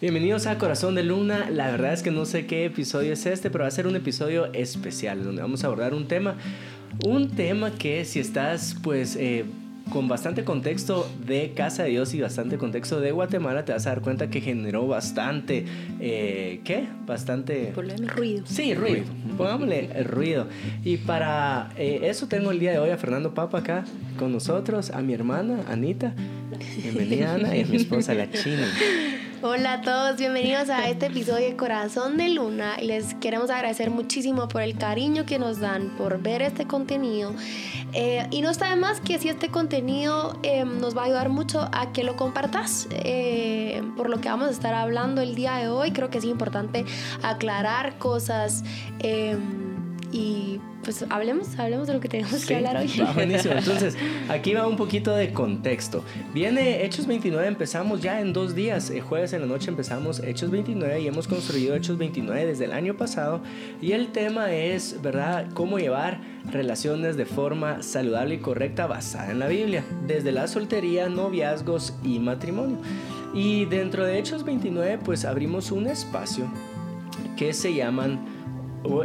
[0.00, 1.50] Bienvenidos a Corazón de Luna.
[1.50, 3.96] La verdad es que no sé qué episodio es este, pero va a ser un
[3.96, 6.36] episodio especial donde vamos a abordar un tema,
[7.04, 9.44] un tema que si estás pues eh,
[9.92, 13.90] con bastante contexto de Casa de Dios y bastante contexto de Guatemala, te vas a
[13.90, 15.66] dar cuenta que generó bastante,
[16.00, 16.84] eh, ¿qué?
[17.04, 17.70] Bastante...
[17.76, 18.46] Ruido.
[18.46, 19.04] Sí, ruido.
[19.36, 20.46] Pongámosle el ruido.
[20.82, 23.84] Y para eh, eso tengo el día de hoy a Fernando Papa acá
[24.18, 26.14] con nosotros, a mi hermana Anita.
[26.82, 28.66] Bienvenida Ana y a mi esposa la China.
[29.42, 34.48] Hola a todos, bienvenidos a este episodio de Corazón de Luna les queremos agradecer muchísimo
[34.48, 37.32] por el cariño que nos dan, por ver este contenido.
[37.94, 41.30] Eh, y no está de más que si este contenido eh, nos va a ayudar
[41.30, 42.86] mucho a que lo compartas.
[42.90, 46.24] Eh, por lo que vamos a estar hablando el día de hoy, creo que es
[46.24, 46.84] importante
[47.22, 48.62] aclarar cosas
[50.12, 52.90] y pues hablemos, hablemos de lo que tenemos que hablar hoy.
[53.14, 53.54] buenísimo.
[53.58, 53.96] Entonces,
[54.28, 56.02] aquí va un poquito de contexto.
[56.34, 58.90] Viene Hechos 29, empezamos ya en dos días.
[58.90, 62.72] El jueves en la noche empezamos Hechos 29 y hemos construido Hechos 29 desde el
[62.72, 63.40] año pasado.
[63.80, 69.38] Y el tema es, ¿verdad?, cómo llevar relaciones de forma saludable y correcta basada en
[69.38, 72.78] la Biblia, desde la soltería, noviazgos y matrimonio.
[73.32, 76.50] Y dentro de Hechos 29, pues abrimos un espacio
[77.36, 78.39] que se llaman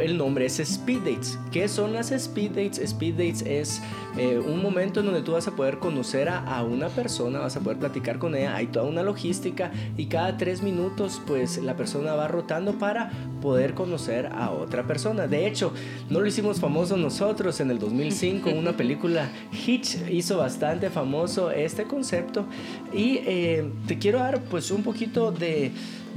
[0.00, 1.38] el nombre es Speed Dates.
[1.52, 2.78] ¿Qué son las Speed Dates?
[2.78, 3.82] Speed Dates es
[4.16, 7.60] eh, un momento en donde tú vas a poder conocer a, una persona, vas a
[7.60, 12.14] poder platicar con ella, hay toda una logística y cada tres minutos pues la persona
[12.14, 13.10] va rotando para
[13.42, 15.26] poder conocer a otra persona.
[15.26, 15.72] De hecho,
[16.08, 21.84] no lo hicimos famoso nosotros en el 2005, una película Hitch hizo bastante famoso este
[21.84, 22.46] concepto
[22.92, 25.72] y eh, te quiero dar pues un poquito de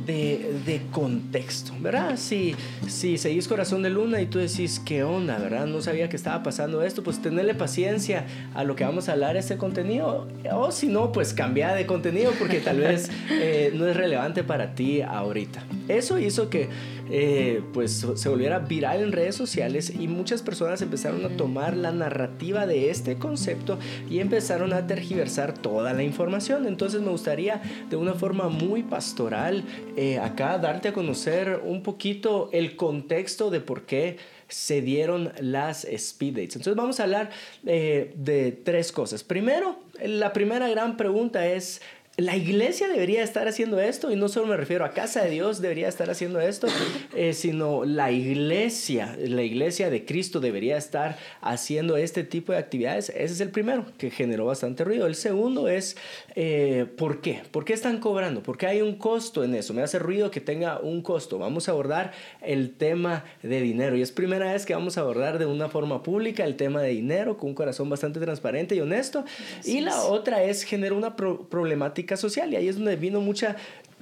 [0.05, 2.17] de, contexto, ¿verdad?
[2.17, 2.55] Si,
[2.87, 5.65] si seguís Corazón de Luna y tú decís, ¿qué onda, verdad?
[5.65, 9.37] No sabía que estaba pasando esto, pues tenerle paciencia a lo que vamos a hablar
[9.37, 13.95] este contenido, o si no, pues cambia de contenido porque tal vez eh, no es
[13.95, 15.63] relevante para ti ahorita.
[15.89, 16.69] Eso hizo que
[17.09, 21.91] eh, pues se volviera viral en redes sociales y muchas personas empezaron a tomar la
[21.91, 26.67] narrativa de este concepto y empezaron a tergiversar toda la información.
[26.67, 29.63] Entonces me gustaría de una forma muy pastoral
[29.97, 35.85] eh, acá darte a conocer un poquito el contexto de por qué se dieron las
[35.85, 36.55] speed dates.
[36.55, 37.29] Entonces vamos a hablar
[37.65, 39.23] eh, de tres cosas.
[39.23, 41.81] Primero, la primera gran pregunta es
[42.21, 45.61] la iglesia debería estar haciendo esto, y no solo me refiero a casa de Dios
[45.61, 46.67] debería estar haciendo esto,
[47.15, 53.09] eh, sino la iglesia, la iglesia de Cristo debería estar haciendo este tipo de actividades.
[53.09, 55.07] Ese es el primero, que generó bastante ruido.
[55.07, 55.97] El segundo es,
[56.35, 57.41] eh, ¿por qué?
[57.51, 58.43] ¿Por qué están cobrando?
[58.43, 59.73] ¿Por qué hay un costo en eso?
[59.73, 61.37] Me hace ruido que tenga un costo.
[61.39, 65.39] Vamos a abordar el tema de dinero, y es primera vez que vamos a abordar
[65.39, 69.23] de una forma pública el tema de dinero, con un corazón bastante transparente y honesto.
[69.63, 73.55] y la otra es generar una problemática social y ahí es donde vino mucha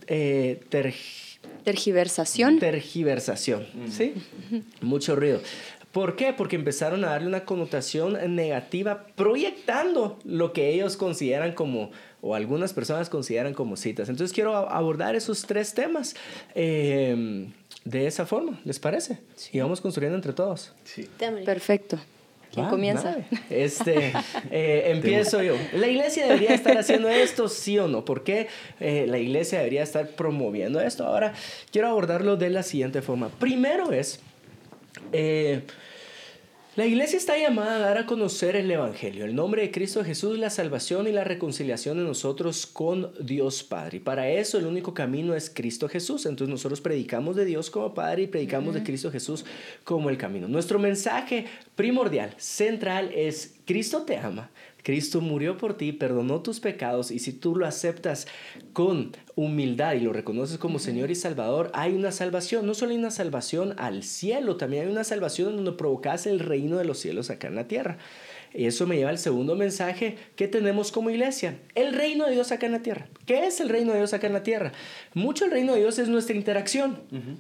[0.08, 0.60] eh,
[1.64, 2.60] tergiversación.
[2.60, 4.14] Tergiversación, ¿sí?
[4.82, 5.42] Mucho ruido.
[5.92, 6.34] ¿Por qué?
[6.34, 11.92] Porque empezaron a darle una connotación negativa proyectando lo que ellos consideran como,
[12.22, 14.08] o algunas personas consideran como citas.
[14.10, 16.16] Entonces quiero abordar esos tres temas
[16.54, 17.48] eh,
[17.84, 19.20] de esa forma, ¿les parece?
[19.52, 20.74] Y vamos construyendo entre todos.
[20.84, 21.10] Sí.
[21.46, 21.98] Perfecto.
[22.58, 23.18] ¿Quién comienza?
[23.50, 24.14] Este,
[24.52, 25.56] eh, empiezo yo.
[25.74, 28.04] ¿La iglesia debería estar haciendo esto, sí o no?
[28.04, 28.48] ¿Por qué
[28.80, 31.06] eh, la iglesia debería estar promoviendo esto?
[31.06, 31.34] Ahora,
[31.72, 33.30] quiero abordarlo de la siguiente forma.
[33.30, 34.20] Primero es,
[35.14, 35.62] eh,
[36.78, 40.38] la iglesia está llamada a dar a conocer el Evangelio, el nombre de Cristo Jesús,
[40.38, 43.98] la salvación y la reconciliación de nosotros con Dios Padre.
[43.98, 46.28] Y para eso el único camino es Cristo Jesús.
[46.28, 49.44] Entonces nosotros predicamos de Dios como Padre y predicamos de Cristo Jesús
[49.84, 50.48] como el camino.
[50.48, 54.52] Nuestro mensaje primordial, central, es Cristo te ama.
[54.88, 58.26] Cristo murió por ti, perdonó tus pecados y si tú lo aceptas
[58.72, 62.66] con humildad y lo reconoces como Señor y Salvador, hay una salvación.
[62.66, 66.78] No solo hay una salvación al cielo, también hay una salvación donde provocas el reino
[66.78, 67.98] de los cielos acá en la tierra.
[68.54, 71.58] Y eso me lleva al segundo mensaje que tenemos como iglesia.
[71.76, 73.08] El reino de Dios acá en la tierra.
[73.26, 74.72] ¿Qué es el reino de Dios acá en la tierra?
[75.14, 77.00] Mucho el reino de Dios es nuestra interacción.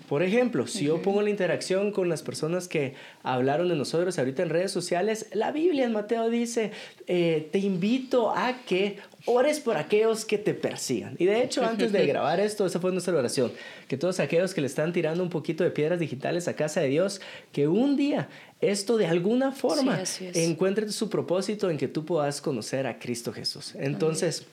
[0.09, 2.93] Por ejemplo, si yo pongo la interacción con las personas que
[3.23, 6.71] hablaron de nosotros ahorita en redes sociales, la Biblia en Mateo dice,
[7.07, 11.15] eh, te invito a que ores por aquellos que te persigan.
[11.19, 13.51] Y de hecho, antes de grabar esto, esa fue nuestra oración.
[13.87, 16.87] Que todos aquellos que le están tirando un poquito de piedras digitales a casa de
[16.87, 17.21] Dios,
[17.51, 18.29] que un día
[18.61, 19.99] esto de alguna forma
[20.33, 23.73] encuentre su propósito en que tú puedas conocer a Cristo Jesús.
[23.75, 24.47] Entonces,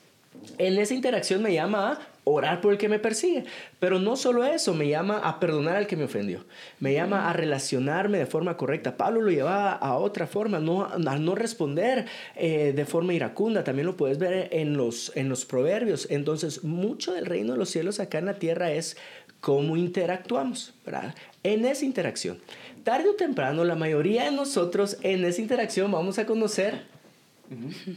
[0.57, 3.45] en esa interacción me llama a orar por el que me persigue.
[3.79, 6.45] Pero no solo eso, me llama a perdonar al que me ofendió.
[6.79, 8.97] Me llama a relacionarme de forma correcta.
[8.97, 12.05] Pablo lo llevaba a otra forma, no, a no responder
[12.35, 13.63] eh, de forma iracunda.
[13.63, 16.07] También lo puedes ver en los, en los proverbios.
[16.09, 18.97] Entonces, mucho del reino de los cielos acá en la tierra es
[19.39, 21.13] cómo interactuamos, ¿verdad?
[21.43, 22.39] En esa interacción.
[22.85, 26.83] Tarde o temprano, la mayoría de nosotros en esa interacción vamos a conocer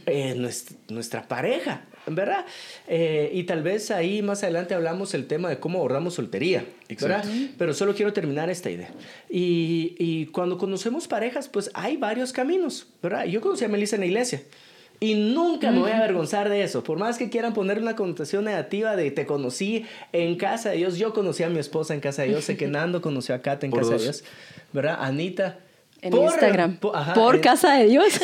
[0.07, 2.43] eh, nuestra, nuestra, pareja, ¿verdad?
[2.87, 6.65] Eh, y tal vez ahí más adelante hablamos el tema de cómo abordamos soltería,
[6.99, 7.23] ¿verdad?
[7.59, 8.89] Pero solo quiero terminar esta idea.
[9.29, 13.25] Y, y, cuando conocemos parejas, pues hay varios caminos, ¿verdad?
[13.25, 14.41] Yo conocí a Melissa en la iglesia.
[15.01, 16.83] Y nunca me voy a avergonzar de eso.
[16.83, 20.97] Por más que quieran poner una connotación negativa de te conocí en casa de Dios.
[20.97, 22.43] Yo conocí a mi esposa en casa de Dios.
[22.43, 24.23] Sé que Nando conoció a Kate en casa de Dios.
[24.73, 24.97] ¿Verdad?
[24.99, 25.59] Anita
[26.01, 26.77] en Instagram.
[26.77, 28.13] Por, casa de Dios.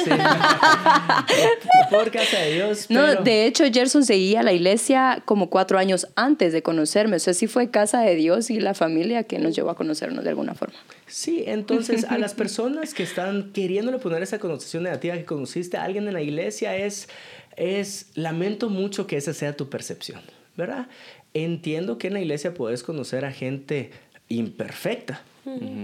[1.90, 2.90] por casa de Dios.
[2.90, 7.18] No, de hecho, Gerson seguía la iglesia como cuatro años antes de conocerme.
[7.18, 10.24] O sea, sí fue casa de Dios y la familia que nos llevó a conocernos
[10.24, 10.76] de alguna forma.
[11.08, 15.84] Sí, entonces a las personas que están queriéndole poner esa connotación negativa que conociste a
[15.84, 17.10] alguien en la iglesia es,
[17.58, 20.22] es lamento mucho que esa sea tu percepción,
[20.56, 20.88] ¿verdad?
[21.34, 23.92] Entiendo que en la iglesia puedes conocer a gente
[24.30, 25.22] imperfecta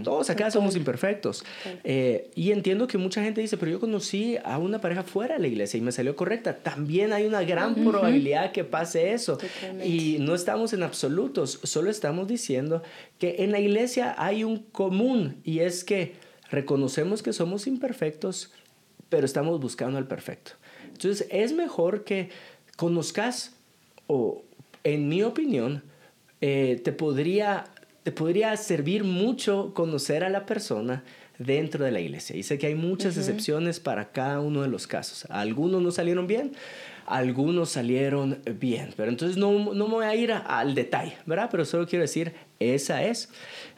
[0.04, 1.44] todos acá somos imperfectos.
[1.84, 5.42] Eh, y entiendo que mucha gente dice, pero yo conocí a una pareja fuera de
[5.42, 6.58] la iglesia y me salió correcta.
[6.58, 9.38] También hay una gran probabilidad que pase eso.
[9.84, 12.82] Y no estamos en absolutos, solo estamos diciendo
[13.20, 16.16] que en la iglesia hay un común y es que
[16.50, 18.52] reconocemos que somos imperfectos,
[19.10, 20.54] pero estamos buscando al perfecto.
[20.86, 22.30] Entonces es mejor que
[22.76, 23.56] conozcas,
[24.08, 24.44] o
[24.84, 25.84] en mi opinión,
[26.42, 27.66] eh, te podría
[28.04, 31.04] te podría servir mucho conocer a la persona
[31.38, 32.36] dentro de la iglesia.
[32.36, 35.26] Y sé que hay muchas excepciones para cada uno de los casos.
[35.30, 36.54] Algunos no salieron bien,
[37.06, 38.94] algunos salieron bien.
[38.96, 41.50] Pero entonces no, no me voy a ir al detalle, ¿verdad?
[41.52, 43.30] Pero solo quiero decir, esa es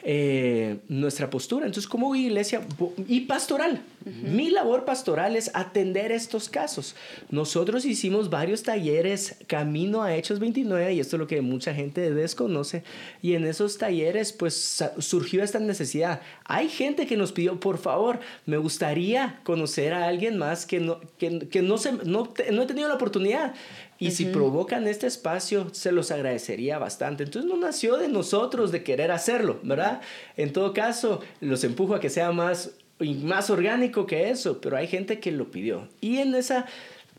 [0.06, 1.64] eh, nuestra postura.
[1.64, 2.60] Entonces, como iglesia
[3.08, 6.94] y pastoral, mi labor pastoral es atender estos casos.
[7.30, 12.12] Nosotros hicimos varios talleres camino a Hechos 29 y esto es lo que mucha gente
[12.12, 12.84] desconoce.
[13.22, 16.20] Y en esos talleres, pues surgió esta necesidad.
[16.44, 21.00] Hay gente que nos pidió, por favor, me gustaría conocer a alguien más que no,
[21.16, 23.54] que, que no, se, no, no he tenido la oportunidad.
[23.98, 27.24] Y si provocan este espacio, se los agradecería bastante.
[27.24, 30.00] Entonces no nació de nosotros de querer hacerlo, ¿verdad?
[30.36, 34.88] En todo caso, los empujo a que sea más, más orgánico que eso, pero hay
[34.88, 35.88] gente que lo pidió.
[36.00, 36.66] Y en esa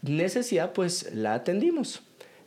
[0.02, 2.02] necesidad, pues la atendimos.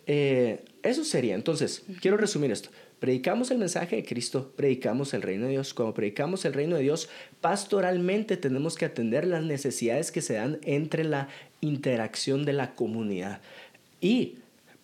[0.07, 1.35] Eh, eso sería.
[1.35, 2.71] Entonces, quiero resumir esto.
[2.99, 5.73] Predicamos el mensaje de Cristo, predicamos el reino de Dios.
[5.73, 7.09] Cuando predicamos el reino de Dios,
[7.41, 11.29] pastoralmente tenemos que atender las necesidades que se dan entre la
[11.61, 13.41] interacción de la comunidad.
[14.01, 14.37] Y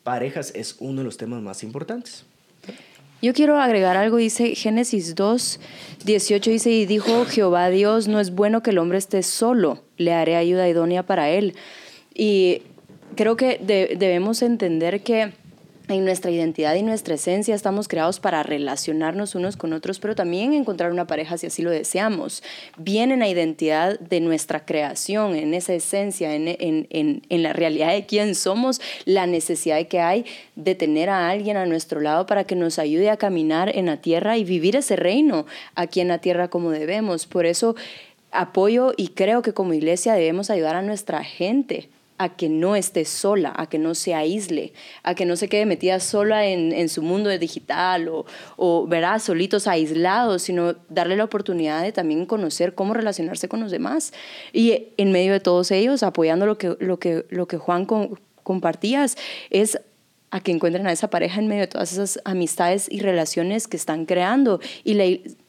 [0.03, 2.25] parejas es uno de los temas más importantes.
[3.23, 5.61] Yo quiero agregar algo, dice Génesis 2,
[6.05, 10.13] 18, dice, y dijo Jehová Dios, no es bueno que el hombre esté solo, le
[10.13, 11.55] haré ayuda idónea para él.
[12.13, 12.63] Y
[13.17, 13.59] creo que
[13.99, 15.33] debemos entender que
[15.89, 20.55] en nuestra identidad y nuestra esencia estamos creados para relacionarnos unos con otros, pero también
[20.55, 22.43] encontrar una pareja si así lo deseamos.
[22.79, 27.53] Viene en la identidad de nuestra creación, en esa esencia, en, en, en, en, la
[27.53, 30.25] realidad de quién somos, la necesidad que hay
[30.57, 33.99] de tener a alguien a nuestro lado para que nos ayude a caminar en la
[33.99, 35.45] tierra y vivir ese reino
[35.75, 37.27] aquí en la tierra como debemos.
[37.27, 37.77] Por eso
[38.31, 43.05] apoyo y creo que como iglesia debemos ayudar a nuestra gente a que no esté
[43.05, 44.73] sola, a que no se aísle,
[45.03, 48.25] a que no se quede metida sola en, su mundo digital o,
[48.57, 53.71] o, verá, solitos aislados, sino darle la oportunidad de también conocer cómo relacionarse con los
[53.71, 54.13] demás.
[54.53, 57.87] Y en medio de todos ellos, apoyando lo que, lo que, lo que Juan
[58.43, 59.17] compartías,
[59.51, 59.81] es
[60.31, 63.77] a que encuentren a esa pareja en medio de todas esas amistades y relaciones que
[63.77, 64.61] están creando.
[64.83, 65.05] Y la,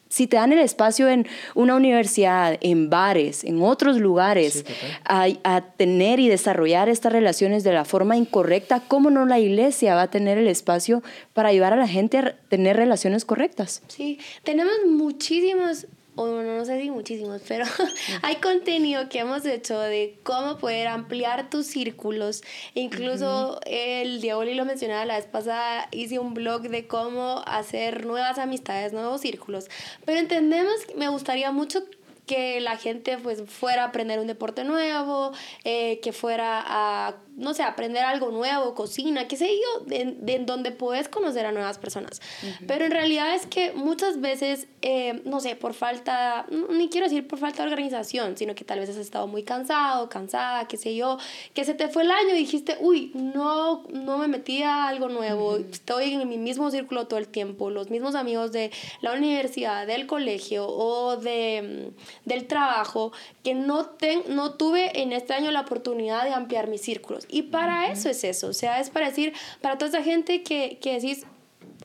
[0.08, 4.64] si te dan el espacio en una universidad, en bares, en otros lugares,
[5.04, 10.02] a, tener y desarrollar estas relaciones de la forma incorrecta, ¿cómo no la iglesia va
[10.02, 13.82] a tener el espacio para ayudar a la gente a tener relaciones correctas?
[13.88, 17.64] Sí, tenemos muchísimos o no sé si muchísimos, pero
[18.22, 22.42] hay contenido que hemos hecho de cómo poder ampliar tus círculos.
[22.74, 28.38] Incluso el Diablo lo mencionaba la vez pasada, hice un blog de cómo hacer nuevas
[28.38, 29.66] amistades, nuevos círculos.
[30.04, 31.84] Pero entendemos, me gustaría mucho
[32.26, 35.32] que la gente pues fuera a aprender un deporte nuevo,
[35.64, 40.38] eh, que fuera a, no sé, aprender algo nuevo, cocina, qué sé yo, de, de
[40.40, 42.20] donde puedes conocer a nuevas personas.
[42.66, 47.28] Pero en realidad es que muchas veces, eh, no sé, por falta, ni quiero decir
[47.28, 50.96] por falta de organización, sino que tal vez has estado muy cansado, cansada, qué sé
[50.96, 51.18] yo,
[51.54, 55.08] que se te fue el año y dijiste, uy, no, no me metí a algo
[55.08, 59.86] nuevo, estoy en mi mismo círculo todo el tiempo, los mismos amigos de la universidad,
[59.86, 61.92] del colegio o de
[62.24, 66.82] del trabajo que no, ten, no tuve en este año la oportunidad de ampliar mis
[66.82, 67.26] círculos.
[67.28, 70.78] Y para eso es eso, o sea, es para decir, para toda esa gente que,
[70.80, 71.24] que decís,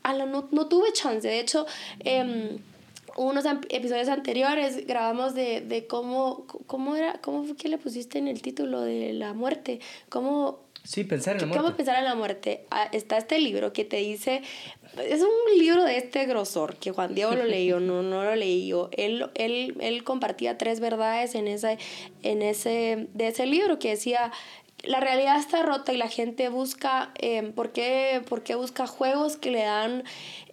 [0.04, 1.66] no, no tuve chance, de hecho...
[2.02, 2.58] Eh,
[3.18, 8.30] unos episodios anteriores grabamos de, de cómo, cómo era, cómo fue que le pusiste en
[8.30, 11.64] el título de la muerte, cómo Sí, pensar en la muerte.
[11.64, 12.66] ¿Cómo pensar en la muerte?
[12.72, 14.42] Ah, está este libro que te dice,
[14.98, 18.68] es un libro de este grosor, que Juan Diego lo leyó, no, no lo leí
[18.68, 18.90] yo.
[18.92, 21.78] Él, él, él compartía tres verdades en, esa,
[22.24, 24.32] en ese, de ese libro que decía,
[24.84, 29.38] la realidad está rota y la gente busca, eh, ¿por, qué, ¿por, qué, busca juegos
[29.38, 30.04] que le dan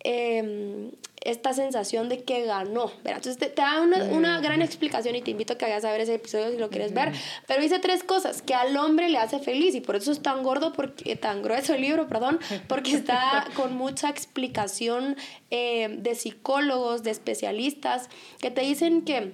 [0.04, 0.90] eh,
[1.23, 2.90] esta sensación de que ganó.
[3.04, 6.00] Entonces te, da una, una, gran explicación y te invito a que vayas a ver
[6.00, 7.12] ese episodio si lo quieres ver.
[7.47, 10.42] Pero dice tres cosas que al hombre le hace feliz y por eso es tan
[10.42, 15.16] gordo, porque, tan grueso el libro, perdón, porque está con mucha explicación
[15.50, 18.08] eh, de psicólogos, de especialistas,
[18.40, 19.32] que te dicen que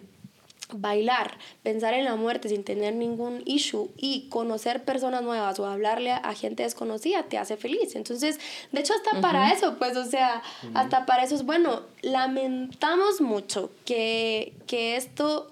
[0.73, 6.13] bailar, pensar en la muerte sin tener ningún issue y conocer personas nuevas o hablarle
[6.13, 7.95] a gente desconocida te hace feliz.
[7.95, 8.41] Entonces,
[8.73, 10.43] de hecho, hasta para eso, pues, o sea,
[10.75, 11.83] hasta para eso es bueno.
[12.03, 15.51] Lamentamos mucho que, que esto,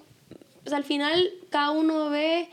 [0.63, 2.49] pues al final cada uno ve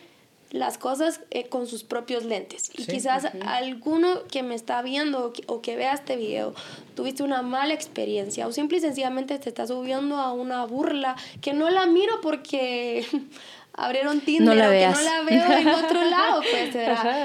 [0.51, 2.71] las cosas eh, con sus propios lentes.
[2.75, 6.53] Y quizás alguno que me está viendo o que, vea este video
[6.95, 11.53] tuviste una mala experiencia o simple y sencillamente te está subiendo a una burla que
[11.53, 13.05] no la miro porque
[13.73, 16.75] abrieron Tinder no o que no la veo en otro lado, pues,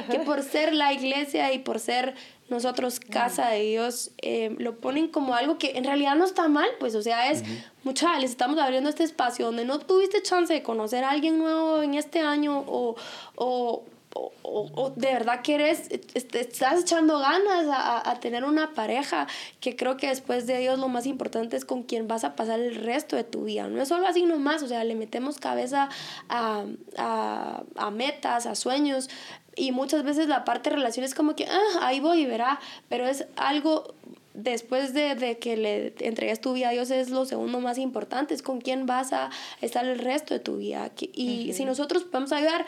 [0.11, 2.15] que por ser la iglesia y por ser
[2.49, 6.69] nosotros casa de Dios eh, lo ponen como algo que en realidad no está mal,
[6.79, 7.43] pues o sea, es
[7.85, 11.83] mucha, les estamos abriendo este espacio donde no tuviste chance de conocer a alguien nuevo
[11.83, 12.97] en este año o,
[13.37, 13.85] o,
[14.15, 19.27] o, o de verdad quieres, estás echando ganas a, a, tener una pareja
[19.61, 22.61] que creo que después de Dios lo más importante es con quien vas a pasar
[22.61, 23.67] el resto de tu vida.
[23.69, 25.89] No es solo así nomás, o sea, le metemos cabeza
[26.29, 26.65] a,
[26.97, 29.09] a, a metas, a sueños,
[29.57, 32.61] y muchas veces la parte de relación es como que, ah, ahí voy y verá,
[32.89, 33.95] pero es algo
[34.35, 38.35] después de, de, que le entregues tu vida a Dios es lo segundo más importante,
[38.35, 39.31] es con quién vas a
[39.61, 40.91] estar el resto de tu vida.
[41.13, 42.67] Y si nosotros podemos ayudar,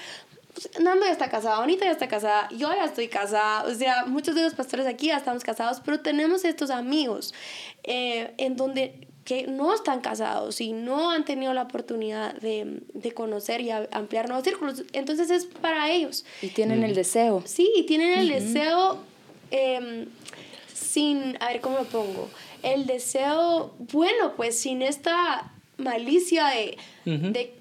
[0.57, 4.07] pues, Nando ya está casada, Bonita ya está casada, yo ya estoy casada, o sea,
[4.07, 7.35] muchos de los pastores aquí ya estamos casados, pero tenemos estos amigos
[7.83, 13.13] eh, en donde que no están casados y no han tenido la oportunidad de, de
[13.13, 14.85] conocer y ampliar nuevos círculos.
[14.93, 16.25] Entonces es para ellos.
[16.41, 17.43] Y tienen el deseo.
[17.45, 18.99] Sí, tienen el deseo
[19.51, 20.07] em,
[20.73, 22.31] sin, a ver cómo lo pongo,
[22.63, 27.53] el deseo, bueno, pues sin esta malicia de, de,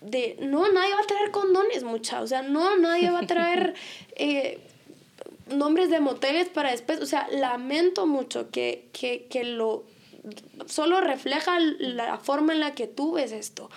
[0.00, 3.74] de, no, nadie va a traer condones, mucha, o sea, no, nadie va a traer...
[4.22, 4.58] Eh,
[5.48, 9.84] nombres de moteles para después, o sea, lamento mucho que, que, que lo
[10.66, 13.70] solo refleja la forma en la que tú ves esto,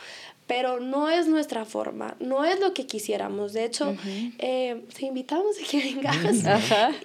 [0.48, 3.54] pero no es nuestra forma, no es lo que quisiéramos.
[3.54, 3.96] De hecho,
[4.40, 6.44] eh, te invitamos a que vengas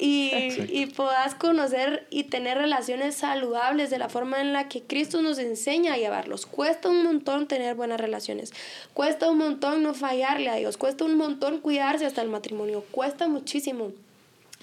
[0.00, 0.30] y,
[0.70, 5.38] y puedas conocer y tener relaciones saludables de la forma en la que Cristo nos
[5.38, 6.46] enseña a llevarlos.
[6.46, 8.52] Cuesta un montón tener buenas relaciones,
[8.92, 13.28] cuesta un montón no fallarle a Dios, cuesta un montón cuidarse hasta el matrimonio, cuesta
[13.28, 13.92] muchísimo.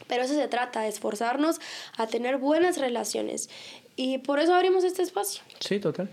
[0.07, 1.59] Pero eso se trata, de esforzarnos
[1.97, 3.49] a tener buenas relaciones.
[3.95, 5.41] Y por eso abrimos este espacio.
[5.59, 6.09] Sí, total.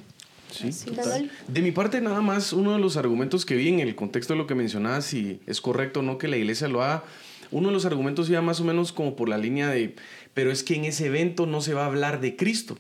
[0.51, 1.31] Sí, total.
[1.49, 4.39] De mi parte, nada más, uno de los argumentos que vi en el contexto de
[4.39, 7.05] lo que mencionabas, si es correcto o no que la iglesia lo haga,
[7.51, 9.95] uno de los argumentos iba más o menos como por la línea de,
[10.35, 12.79] pero es que en ese evento no se va a hablar de Cristo.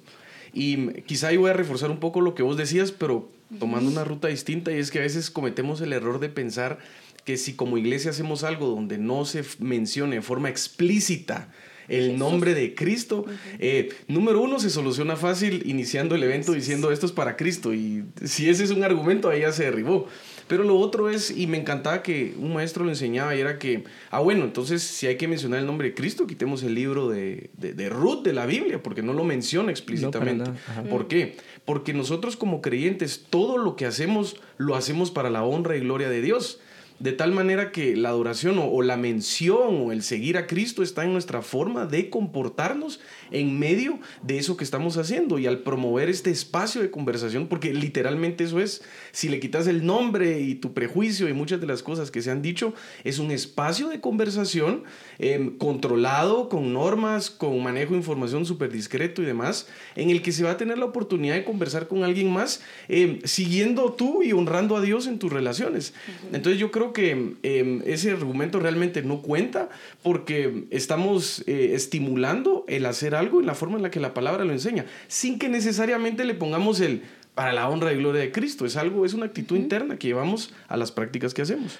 [0.53, 4.05] Y quizá ahí voy a reforzar un poco lo que vos decías, pero tomando una
[4.05, 6.79] ruta distinta, y es que a veces cometemos el error de pensar
[7.25, 11.49] que si como iglesia hacemos algo donde no se mencione de forma explícita
[11.93, 13.25] el nombre de Cristo.
[13.59, 17.75] Eh, número uno, se soluciona fácil iniciando el evento diciendo esto es para Cristo.
[17.75, 20.09] Y si ese es un argumento, ahí ya se derribó.
[20.49, 23.85] Pero lo otro es, y me encantaba que un maestro lo enseñaba, y era que,
[24.11, 27.51] ah, bueno, entonces si hay que mencionar el nombre de Cristo, quitemos el libro de,
[27.57, 30.51] de, Ruth de la Biblia, porque no lo menciona explícitamente.
[30.91, 31.37] ¿Por qué?
[31.65, 36.11] Porque nosotros como creyentes, todo lo que hacemos, lo hacemos para la honra y gloria
[36.11, 36.61] de Dios.
[37.03, 41.03] De tal manera que la adoración o, la mención o el seguir a Cristo está
[41.03, 43.01] en nuestra forma de comportarnos
[43.33, 47.73] en medio de eso que estamos haciendo y al promover este espacio de conversación, porque
[47.73, 51.83] literalmente eso es, si le quitas el nombre y tu prejuicio y muchas de las
[51.83, 52.75] cosas que se han dicho,
[53.05, 54.85] es un espacio de conversación
[55.19, 60.33] em, controlado, con normas, con manejo de información súper discreto y demás, en el que
[60.33, 64.33] se va a tener la oportunidad de conversar con alguien más, em, siguiendo tú y
[64.33, 65.95] honrando a Dios en tus relaciones.
[66.33, 69.71] Entonces yo creo que em, ese argumento realmente no cuenta
[70.03, 74.45] porque estamos eh, estimulando el hacer algo en la forma en la que la palabra
[74.45, 77.03] lo enseña, sin que necesariamente le pongamos el
[77.35, 78.67] para la honra y gloria de Cristo.
[78.67, 81.79] Es algo, es una actitud interna que llevamos a las prácticas que hacemos.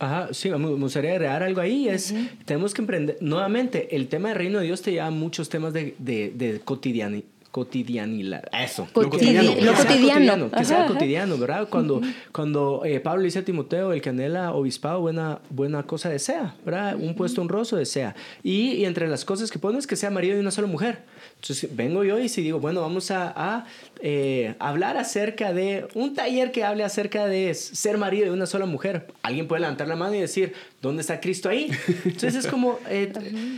[0.00, 1.88] Ajá, sí, me gustaría agregar algo ahí.
[1.88, 2.14] Es,
[2.44, 5.72] tenemos que emprender, nuevamente, el tema del reino de Dios te lleva a muchos temas
[5.72, 8.44] de, de, de cotidianidad cotidianidad.
[8.52, 8.88] Eso.
[8.94, 9.54] lo cotidiano.
[9.60, 10.50] Lo cotidiano.
[10.50, 11.68] Que sea cotidiano, ¿verdad?
[11.68, 12.00] Cuando,
[12.32, 16.96] cuando eh, Pablo dice a Timoteo, el que anhela obispado, buena, buena cosa desea, ¿verdad?
[16.96, 18.14] Un puesto honroso desea.
[18.42, 21.02] Y, y, entre las cosas que pones, que sea marido de una sola mujer.
[21.40, 23.66] Entonces vengo yo y si digo, bueno, vamos a, a
[24.00, 28.66] eh, hablar acerca de un taller que hable acerca de ser marido de una sola
[28.66, 29.06] mujer.
[29.22, 30.52] Alguien puede levantar la mano y decir,
[30.82, 31.70] ¿dónde está Cristo ahí?
[32.04, 33.12] Entonces es como, eh,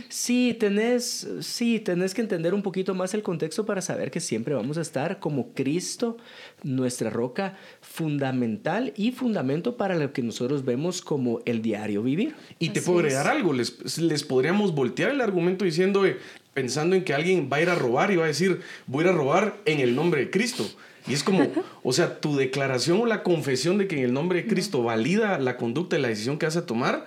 [0.09, 4.53] sí, tenés, sí, tenés que entender un poquito más el contexto para saber que siempre
[4.53, 6.17] vamos a estar como Cristo,
[6.63, 12.35] nuestra roca fundamental y fundamento para lo que nosotros vemos como el diario vivir.
[12.59, 16.03] Y te puedo agregar algo, les, les podríamos voltear el argumento diciendo,
[16.53, 19.07] pensando en que alguien va a ir a robar y va a decir, voy a
[19.07, 20.65] ir a robar en el nombre de Cristo.
[21.07, 21.47] Y es como,
[21.83, 25.39] o sea, tu declaración o la confesión de que en el nombre de Cristo valida
[25.39, 27.05] la conducta y la decisión que vas a tomar,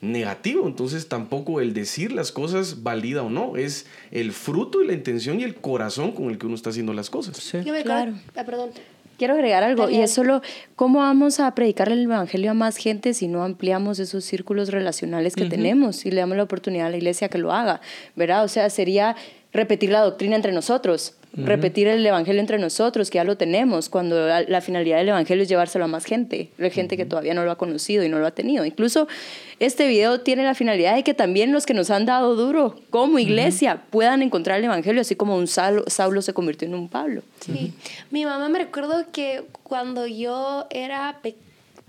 [0.00, 0.66] negativo.
[0.66, 5.40] Entonces tampoco el decir las cosas valida o no, es el fruto y la intención
[5.40, 7.36] y el corazón con el que uno está haciendo las cosas.
[7.36, 8.14] Sí, claro.
[8.34, 8.70] Ah, perdón
[9.16, 10.42] quiero agregar algo y es solo
[10.74, 15.34] cómo vamos a predicar el evangelio a más gente si no ampliamos esos círculos relacionales
[15.34, 17.80] que tenemos y le damos la oportunidad a la iglesia que lo haga,
[18.14, 18.44] ¿verdad?
[18.44, 19.16] O sea, sería
[19.52, 24.26] repetir la doctrina entre nosotros, repetir el evangelio entre nosotros, que ya lo tenemos, cuando
[24.26, 27.50] la, finalidad del evangelio es llevárselo a más gente, la gente que todavía no lo
[27.50, 28.64] ha conocido y no lo ha tenido.
[28.64, 29.06] Incluso
[29.60, 33.18] este video tiene la finalidad de que también los que nos han dado duro como
[33.18, 37.22] iglesia puedan encontrar el evangelio, así como un Saulo, Saulo se convirtió en un Pablo.
[37.40, 37.74] Sí,
[38.10, 41.45] mi mamá me recuerdo que cuando yo era pequeña,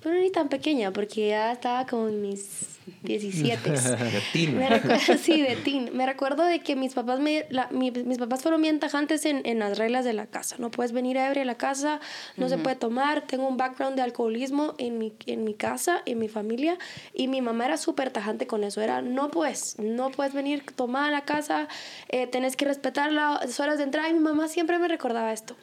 [0.08, 3.70] bueno, ni tan pequeña, porque ya estaba como en mis 17.
[3.70, 4.58] de teen.
[4.58, 5.90] Me recuerdo, sí, de teen.
[5.94, 9.78] Me recuerdo de que mis papás, me, mis papás fueron bien tajantes en, en, las
[9.78, 10.56] reglas de la casa.
[10.60, 12.00] No puedes venir ebrio a la casa,
[12.38, 13.22] no se puede tomar.
[13.22, 16.78] Tengo un background de alcoholismo en mi, en mi casa, en mi familia.
[17.14, 18.82] Y mi mamá era súper tajante con eso.
[18.82, 21.68] Era, no puedes, no puedes venir tomar a la casa,
[22.10, 24.10] eh, tenés que respetar las horas de entrada.
[24.10, 25.56] Y mi mamá siempre me recordaba esto.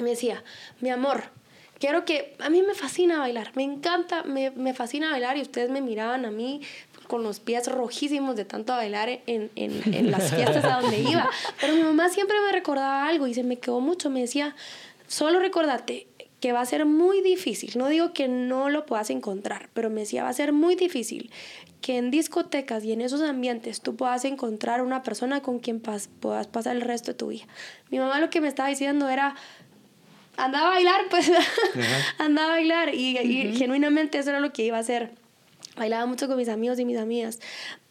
[0.00, 0.42] me decía,
[0.80, 1.24] mi amor,
[1.78, 5.70] quiero que, a mí me fascina bailar, me encanta, me, me fascina bailar y ustedes
[5.70, 6.60] me miraban a mí
[7.06, 11.28] con los pies rojísimos de tanto bailar en, en, en las fiestas a donde iba.
[11.60, 14.56] Pero mi mamá siempre me recordaba algo y se me quedó mucho, me decía,
[15.06, 16.06] solo recordate
[16.40, 20.02] que va a ser muy difícil, no digo que no lo puedas encontrar, pero me
[20.02, 21.30] decía, va a ser muy difícil
[21.80, 26.08] que en discotecas y en esos ambientes tú puedas encontrar una persona con quien puedas
[26.50, 27.44] pasar el resto de tu vida.
[27.90, 29.36] Mi mamá lo que me estaba diciendo era,
[30.36, 31.30] andaba a bailar, pues.
[32.18, 32.94] Andaba a bailar.
[32.94, 35.12] Y, genuinamente eso era lo que iba a hacer.
[35.76, 37.40] Bailaba mucho con mis amigos y mis amigas,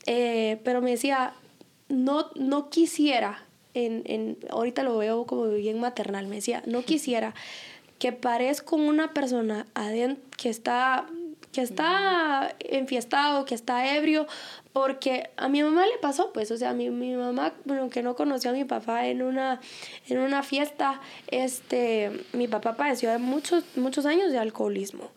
[0.06, 1.34] eh, pero me decía,
[1.90, 7.34] no, no quisiera, en, en, ahorita lo veo como bien maternal, me decía, no quisiera
[8.04, 9.66] que parezca una persona
[10.38, 11.08] que está
[11.54, 14.28] que está enfiestado, que está ebrio,
[14.74, 18.16] porque a mi mamá le pasó, pues, o sea, mi, mi mamá, bueno, que no
[18.16, 19.62] conoció a mi papá en una,
[20.10, 25.12] en una fiesta, este, mi papá padeció de muchos, muchos años de alcoholismo.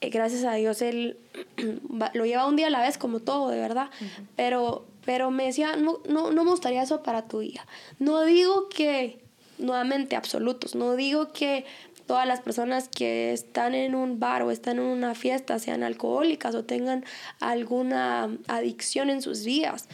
[0.00, 1.18] Eh, gracias a Dios él
[2.14, 3.90] lo lleva un día a la vez, como todo, de verdad,
[4.36, 7.66] pero, pero me decía, no, no, no me gustaría eso para tu hija.
[7.98, 9.18] No digo que,
[9.58, 11.66] nuevamente, absolutos, no digo que
[12.10, 16.56] todas las personas que están en un bar o están en una fiesta sean alcohólicas
[16.56, 17.04] o tengan
[17.38, 19.88] alguna adicción en sus vidas.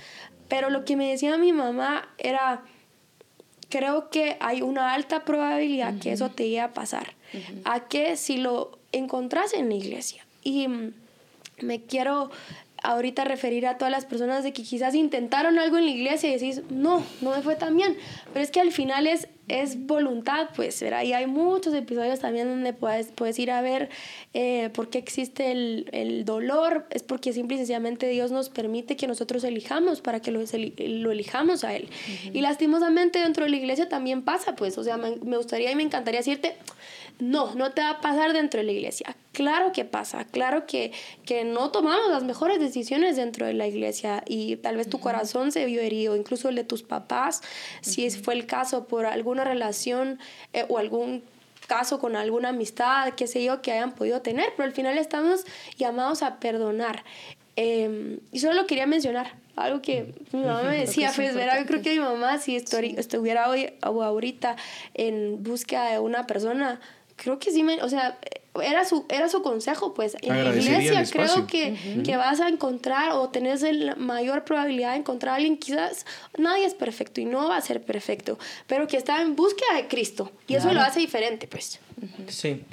[0.48, 2.62] Pero lo que me decía mi mamá era,
[3.68, 7.12] creo que hay una alta probabilidad que eso te llegue a pasar.
[7.66, 10.24] A que si lo encontrás en la iglesia.
[10.42, 10.68] Y
[11.60, 12.30] me quiero
[12.92, 16.32] ahorita referir a todas las personas de que quizás intentaron algo en la iglesia y
[16.32, 17.96] decís, no, no me fue tan bien.
[18.32, 21.02] Pero es que al final es es voluntad, pues, ¿verdad?
[21.04, 23.90] Y hay muchos episodios también donde puedes, puedes ir a ver
[24.34, 26.86] eh, por qué existe el, el, dolor.
[26.90, 31.12] Es porque simple y sencillamente Dios nos permite que nosotros elijamos para que lo, lo
[31.12, 31.88] elijamos a Él.
[32.32, 35.76] Y lastimosamente dentro de la iglesia también pasa, pues, o sea, me, me gustaría y
[35.76, 36.56] me encantaría decirte,
[37.18, 39.16] no, no te va a pasar dentro de la iglesia.
[39.32, 40.92] Claro que pasa, claro que,
[41.24, 45.52] que no tomamos las mejores decisiones dentro de la iglesia y tal vez tu corazón
[45.52, 47.42] se vio herido, incluso el de tus papás,
[47.80, 50.18] si fue el caso por alguna relación
[50.52, 51.22] eh, o algún
[51.66, 55.44] caso con alguna amistad, qué sé yo, que hayan podido tener, pero al final estamos
[55.76, 57.04] llamados a perdonar.
[57.56, 61.66] Em, y solo lo quería mencionar, algo que mi mamá me decía, pues, verá, yo
[61.66, 64.56] creo que mi mamá, si estuviera hoy o ahorita
[64.92, 66.80] en búsqueda de una persona,
[67.16, 68.18] creo que sí me, o sea,
[68.62, 70.16] era su, era su consejo, pues.
[70.22, 74.98] En la iglesia creo que, que, vas a encontrar o tenés la mayor probabilidad de
[74.98, 76.06] encontrar a alguien, quizás
[76.38, 79.88] nadie es perfecto y no va a ser perfecto, pero que está en búsqueda de
[79.88, 80.30] Cristo.
[80.46, 81.80] Y eso lo hace diferente, pues.
[82.28, 82.64] Sí.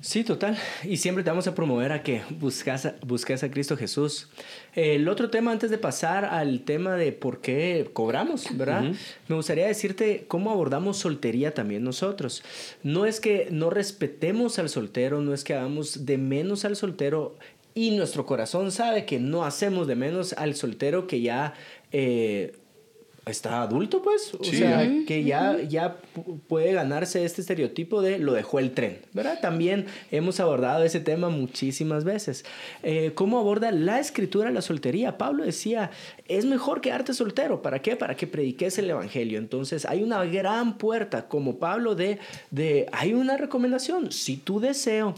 [0.00, 0.56] Sí, total.
[0.82, 4.28] Y siempre te vamos a promover a que buscas, busques a Cristo Jesús.
[4.74, 8.92] El otro tema, antes de pasar al tema de por qué cobramos, ¿verdad?
[9.28, 12.42] Me gustaría decirte cómo abordamos soltería también nosotros.
[12.82, 17.36] No es que no respetemos al soltero, no es que hagamos de menos al soltero
[17.74, 21.54] y nuestro corazón sabe que no hacemos de menos al soltero que ya
[21.92, 22.54] eh,
[23.30, 24.34] está adulto, pues.
[24.34, 25.96] O sea, que ya, ya
[26.48, 29.38] puede ganarse este estereotipo de lo dejó el tren, ¿verdad?
[29.40, 32.44] También hemos abordado ese tema muchísimas veces.
[32.82, 35.18] Eh, ¿Cómo aborda la escritura la soltería?
[35.18, 35.90] Pablo decía,
[36.28, 37.62] es mejor quedarte soltero.
[37.62, 37.96] ¿Para qué?
[37.96, 39.38] Para que prediques el evangelio.
[39.38, 42.18] Entonces, hay una gran puerta, como Pablo, de,
[42.50, 44.12] de hay una recomendación.
[44.12, 45.14] Si tu deseo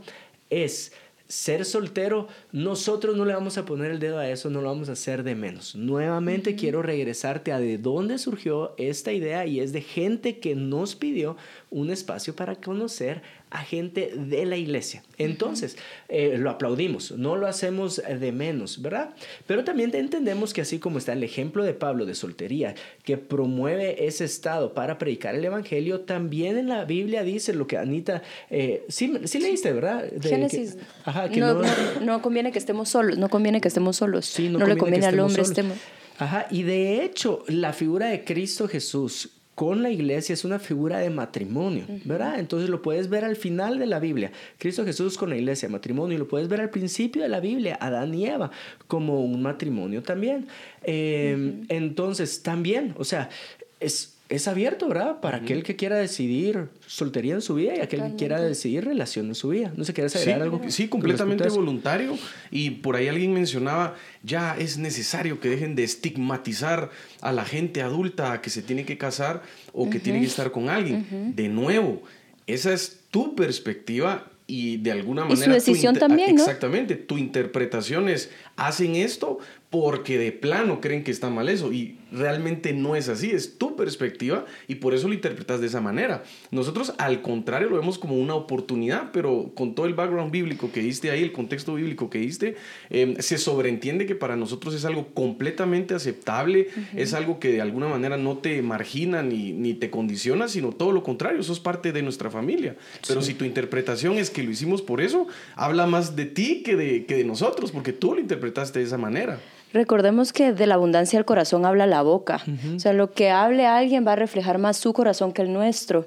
[0.51, 0.92] es
[1.28, 4.88] ser soltero, nosotros no le vamos a poner el dedo a eso, no lo vamos
[4.88, 5.74] a hacer de menos.
[5.74, 10.94] Nuevamente quiero regresarte a de dónde surgió esta idea y es de gente que nos
[10.94, 11.37] pidió
[11.70, 15.02] un espacio para conocer a gente de la iglesia.
[15.18, 15.76] Entonces,
[16.08, 19.10] eh, lo aplaudimos, no lo hacemos de menos, ¿verdad?
[19.46, 24.06] Pero también entendemos que así como está el ejemplo de Pablo de soltería, que promueve
[24.06, 28.84] ese estado para predicar el Evangelio, también en la Biblia dice lo que Anita, eh,
[28.88, 30.06] sí, sí, leíste, ¿verdad?
[30.22, 30.78] Génesis.
[31.04, 31.60] ajá, que no,
[32.00, 35.42] no, conviene que estemos solos, no conviene que estemos solos, no, le conviene al hombre
[35.42, 35.76] estemos.
[36.18, 40.98] Ajá, y de hecho, la figura de Cristo Jesús con la iglesia es una figura
[40.98, 42.40] de matrimonio, ¿verdad?
[42.40, 46.16] Entonces lo puedes ver al final de la Biblia, Cristo Jesús con la iglesia, matrimonio,
[46.16, 48.51] y lo puedes ver al principio de la Biblia, Adán y Eva,
[48.88, 50.48] como un matrimonio también.
[50.83, 53.31] Em, entonces, también, o sea,
[53.79, 55.21] es, es abierto, ¿verdad?
[55.21, 59.27] Para aquel que quiera decidir soltería en su vida y aquel que quiera decidir relación
[59.27, 59.75] en su vida.
[59.77, 60.61] No sé, ¿quieres agregar sí, algo?
[60.68, 62.16] Sí, completamente voluntario.
[62.51, 66.90] Y por ahí alguien mencionaba, ya es necesario que dejen de estigmatizar
[67.21, 69.42] a la gente adulta que se tiene que casar
[69.75, 71.35] o que tiene que estar con alguien.
[71.37, 72.03] De nuevo,
[72.47, 75.40] esa es tu perspectiva y de alguna manera...
[75.40, 76.42] Y su decisión también, ¿no?
[76.42, 79.38] Exactamente, tu interpretación es, hacen esto
[79.72, 83.74] porque de plano creen que está mal eso y realmente no es así, es tu
[83.74, 86.24] perspectiva y por eso lo interpretas de esa manera.
[86.50, 90.80] Nosotros al contrario lo vemos como una oportunidad, pero con todo el background bíblico que
[90.80, 92.56] diste ahí, el contexto bíblico que diste,
[92.90, 97.88] em, se sobreentiende que para nosotros es algo completamente aceptable, es algo que de alguna
[97.88, 101.92] manera no te margina ni, ni te condiciona, sino todo lo contrario, eso es parte
[101.92, 102.76] de nuestra familia.
[103.08, 106.76] Pero si tu interpretación es que lo hicimos por eso, habla más de ti que
[106.76, 109.40] de, que de nosotros, porque tú lo interpretaste de esa manera.
[109.72, 112.42] Recordemos que de la abundancia del corazón habla la boca.
[112.76, 116.06] O sea, lo que hable alguien va a reflejar más su corazón que el nuestro.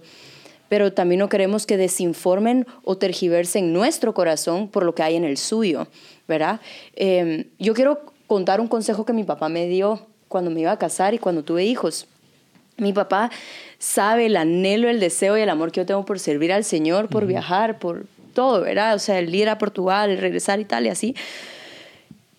[0.69, 5.23] Pero también no queremos que desinformen o tergiversen nuestro corazón por lo que hay en
[5.23, 5.87] el suyo,
[6.27, 6.59] ¿verdad?
[6.95, 10.79] Em, yo quiero contar un consejo que mi papá me dio cuando me iba a
[10.79, 12.07] casar y cuando tuve hijos.
[12.77, 13.31] Mi papá
[13.79, 17.09] sabe el anhelo, el deseo y el amor que yo tengo por servir al Señor,
[17.09, 18.95] por viajar, por todo, ¿verdad?
[18.95, 21.15] O sea, el ir a Portugal, el regresar tal y así.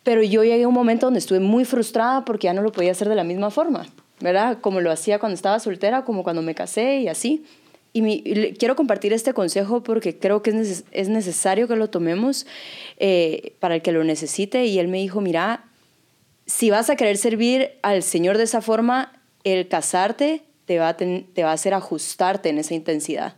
[0.06, 2.92] Pero yo llegué a un momento donde estuve muy frustrada porque ya no lo podía
[2.92, 3.88] hacer de la misma forma,
[4.20, 4.58] ¿verdad?
[4.60, 7.44] Como lo hacía cuando estaba soltera, como cuando me casé y así.
[7.92, 12.46] Y, quiero compartir este consejo porque creo que es, es necesario que lo tomemos
[12.98, 14.66] eh, para el que lo necesite.
[14.66, 15.64] Y él me dijo, mira,
[16.46, 20.96] si vas a querer servir al Señor de esa forma, el casarte te va a,
[20.96, 23.34] te va a hacer ajustarte en esa intensidad.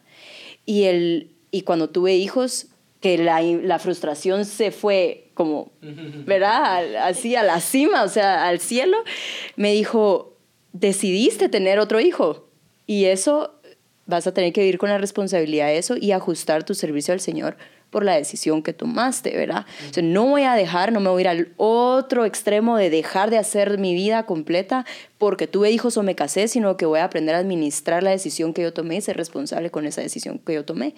[0.66, 2.66] Y, el, y cuando tuve hijos,
[3.00, 5.70] que la, la frustración se fue como,
[6.26, 6.96] ¿verdad?
[6.96, 8.96] Así a la cima, o sea, al cielo,
[9.56, 10.36] me dijo,
[10.72, 12.48] decidiste tener otro hijo
[12.86, 13.54] y eso
[14.06, 17.20] vas a tener que vivir con la responsabilidad de eso y ajustar tu servicio al
[17.20, 17.56] Señor
[17.90, 19.64] por la decisión que tomaste, ¿verdad?
[19.88, 22.90] O sea, no voy a dejar, no me voy a ir al otro extremo de
[22.90, 24.84] dejar de hacer mi vida completa
[25.16, 28.52] porque tuve hijos o me casé, sino que voy a aprender a administrar la decisión
[28.52, 30.94] que yo tomé y ser responsable con esa decisión que yo tomé.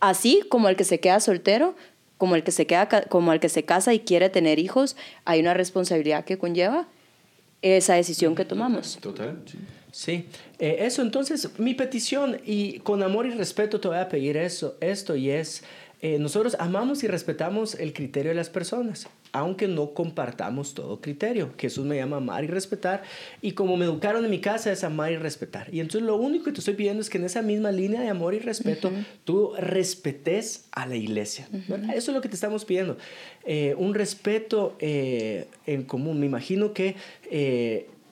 [0.00, 1.74] Así como el que se queda soltero,
[2.18, 5.40] como el que se queda como el que se casa y quiere tener hijos, hay
[5.40, 6.88] una responsabilidad que conlleva
[7.62, 8.98] esa decisión que tomamos.
[9.00, 9.38] Total.
[9.92, 10.26] Sí,
[10.58, 14.76] eh, eso entonces mi petición y con amor y respeto te voy a pedir eso,
[14.80, 15.64] esto y es
[16.02, 21.52] eh, nosotros amamos y respetamos el criterio de las personas, aunque no compartamos todo criterio.
[21.58, 23.02] Jesús me llama amar y respetar,
[23.40, 25.72] y como me educaron en mi casa es amar y respetar.
[25.72, 28.08] Y entonces lo único que te estoy pidiendo es que en esa misma línea de
[28.08, 28.90] amor y respeto
[29.24, 31.48] tú respetes a la iglesia.
[31.94, 32.96] Eso es lo que te estamos pidiendo.
[33.44, 36.20] Eh, un respeto eh, en común.
[36.20, 36.96] Me imagino que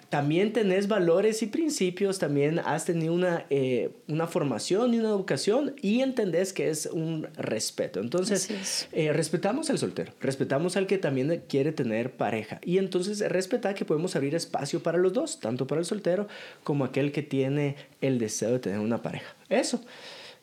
[0.08, 5.74] también tenés valores y principios, también has tenido una, eh, una formación y una educación
[5.82, 8.00] y entendés que es un respeto.
[8.00, 13.74] Entonces, eh, respetamos al soltero, respetamos al que también quiere tener pareja y entonces respeta
[13.74, 16.26] que podemos abrir espacio para los dos, tanto para el soltero
[16.64, 19.36] como aquel que tiene el deseo de tener una pareja.
[19.50, 19.82] Eso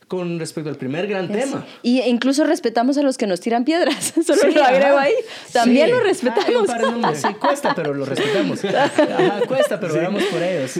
[0.08, 1.66] con respecto al primer gran tema.
[1.82, 4.14] Y incluso respetamos a los que nos tiran piedras.
[4.26, 5.14] Solo lo agrego ahí.
[5.52, 6.70] También lo respetamos.
[7.16, 8.62] sí, cuesta, pero lo respetamos.
[9.48, 10.80] cuesta, pero oramos por ellos.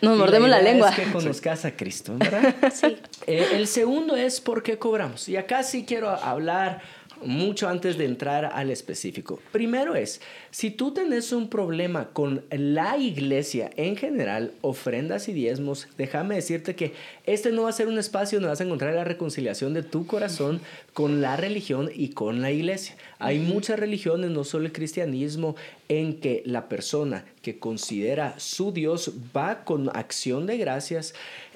[0.00, 0.90] Nos mordemos la, lengua.
[0.90, 2.54] Es que conozcas a Cristo, ¿verdad?
[2.72, 2.96] Sí.
[3.26, 5.28] Eh, el segundo es por qué cobramos.
[5.28, 6.80] Y acá sí quiero hablar
[7.24, 9.40] mucho antes de entrar al específico.
[9.52, 15.88] Primero es, si tú tenés un problema con la iglesia en general, ofrendas y diezmos,
[15.96, 16.92] déjame decirte que
[17.24, 20.06] este no va a ser un espacio donde vas a encontrar la reconciliación de tu
[20.06, 20.60] corazón
[20.92, 22.96] con la religión y con la iglesia.
[23.18, 25.56] Hay muchas religiones, no solo el cristianismo,
[25.88, 31.14] en que la persona que considera su Dios va con acción de gracias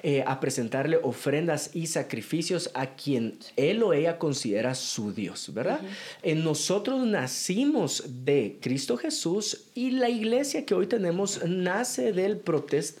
[0.09, 5.81] eh, a presentarle ofrendas y sacrificios a quien él o ella considera su Dios, ¿verdad?
[6.23, 12.99] En nosotros nacimos de Cristo Jesús y la iglesia que hoy tenemos nace del protest,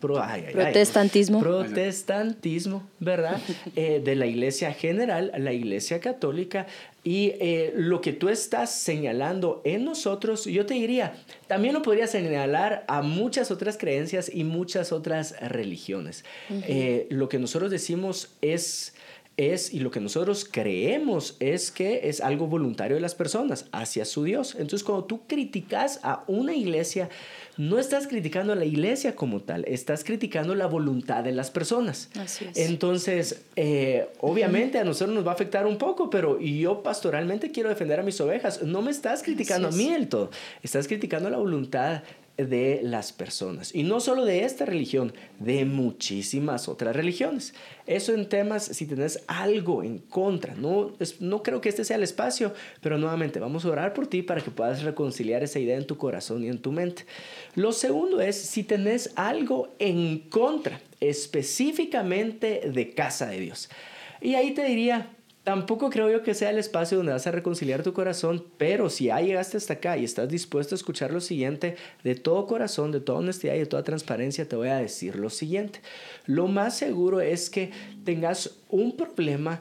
[0.00, 1.40] protestantismo.
[1.40, 3.38] Protestantismo, ¿verdad?
[3.76, 6.66] Eh, de la iglesia general, la iglesia católica.
[7.02, 11.16] Y eh, lo que tú estás señalando en nosotros, yo te diría,
[11.48, 16.13] también lo podría señalar a muchas otras creencias y muchas otras religiones.
[16.50, 18.94] Eh, lo que nosotros decimos es
[19.36, 24.04] es, y lo que nosotros creemos es que es algo voluntario de las personas hacia
[24.04, 24.54] su Dios.
[24.54, 27.08] Entonces, cuando tú criticas a una iglesia,
[27.56, 32.10] no estás criticando a la iglesia como tal, estás criticando la voluntad de las personas.
[32.18, 32.56] Así es.
[32.68, 37.68] Entonces, eh, obviamente a nosotros nos va a afectar un poco, pero yo pastoralmente quiero
[37.68, 38.62] defender a mis ovejas.
[38.62, 40.30] No me estás criticando a mí del todo,
[40.62, 42.02] estás criticando la voluntad
[42.36, 43.74] de las personas.
[43.74, 47.54] Y no solo de esta religión, de muchísimas otras religiones.
[47.86, 52.02] Eso en temas, si tenés algo en contra, no, no creo que este sea el
[52.02, 55.86] espacio, pero nuevamente vamos a orar por ti para que puedas reconciliar esa idea en
[55.86, 57.06] tu corazón y en tu mente.
[57.54, 63.68] Lo segundo es, si tenés algo en contra, específicamente de casa de Dios.
[64.20, 65.10] Y ahí te diría,
[65.44, 69.04] Tampoco creo yo que sea el espacio donde vas a reconciliar tu corazón, pero si
[69.04, 73.00] ya llegaste hasta acá y estás dispuesto a escuchar lo siguiente, de todo corazón, de
[73.00, 75.80] toda honestidad y de toda transparencia, te voy a decir lo siguiente.
[76.24, 77.72] Lo más seguro es que
[78.06, 79.60] tengas un problema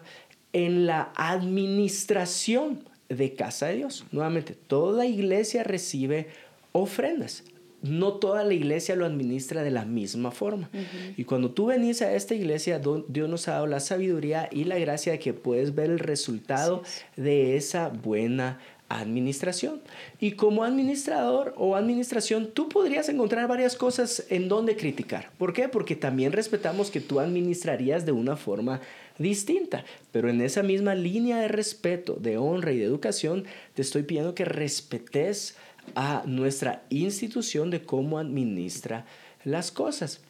[0.53, 4.05] en la administración de casa de Dios.
[4.13, 6.27] Nuevamente, toda iglesia recibe
[6.71, 7.43] ofrendas
[7.83, 10.69] no toda la iglesia lo administra de la misma forma.
[11.15, 14.79] Y cuando tú venís a esta iglesia, Dios nos ha dado la sabiduría y la
[14.79, 16.81] gracia de que puedes ver el resultado
[17.17, 19.81] de esa buena administración.
[20.19, 25.31] Y como administrador o administración, tú podrías encontrar varias cosas en donde criticar.
[25.37, 25.67] ¿Por qué?
[25.67, 28.81] Porque también respetamos que tú administrarías de una forma
[29.17, 29.83] distinta.
[30.11, 34.35] Pero en esa misma línea de respeto, de honra y de educación, te estoy pidiendo
[34.35, 35.55] que respetes
[35.95, 39.05] a nuestra institución de cómo administra
[39.43, 40.21] las cosas.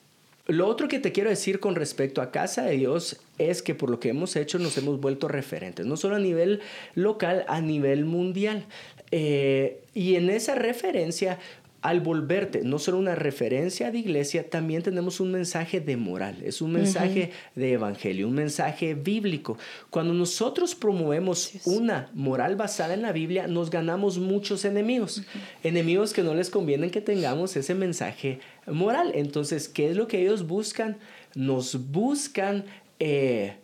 [0.45, 3.89] Lo otro que te quiero decir con respecto a Casa de Dios es que por
[3.89, 6.59] lo que hemos hecho nos hemos vuelto referentes, no solo a nivel
[6.95, 8.65] local, a nivel mundial.
[9.11, 11.39] Eh, y en esa referencia
[11.83, 16.61] al volverte no solo una referencia de iglesia, también tenemos un mensaje de moral, es
[16.61, 19.57] un mensaje de evangelio, un mensaje bíblico.
[19.89, 25.23] Cuando nosotros promovemos una moral basada en la Biblia, nos ganamos muchos enemigos,
[25.61, 29.11] enemigos que no les convienen que tengamos ese mensaje moral.
[29.13, 30.97] Entonces, ¿qué es lo que ellos buscan?
[31.35, 32.63] Nos buscan
[32.99, 33.57] eh,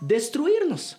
[0.00, 0.98] destruirnos.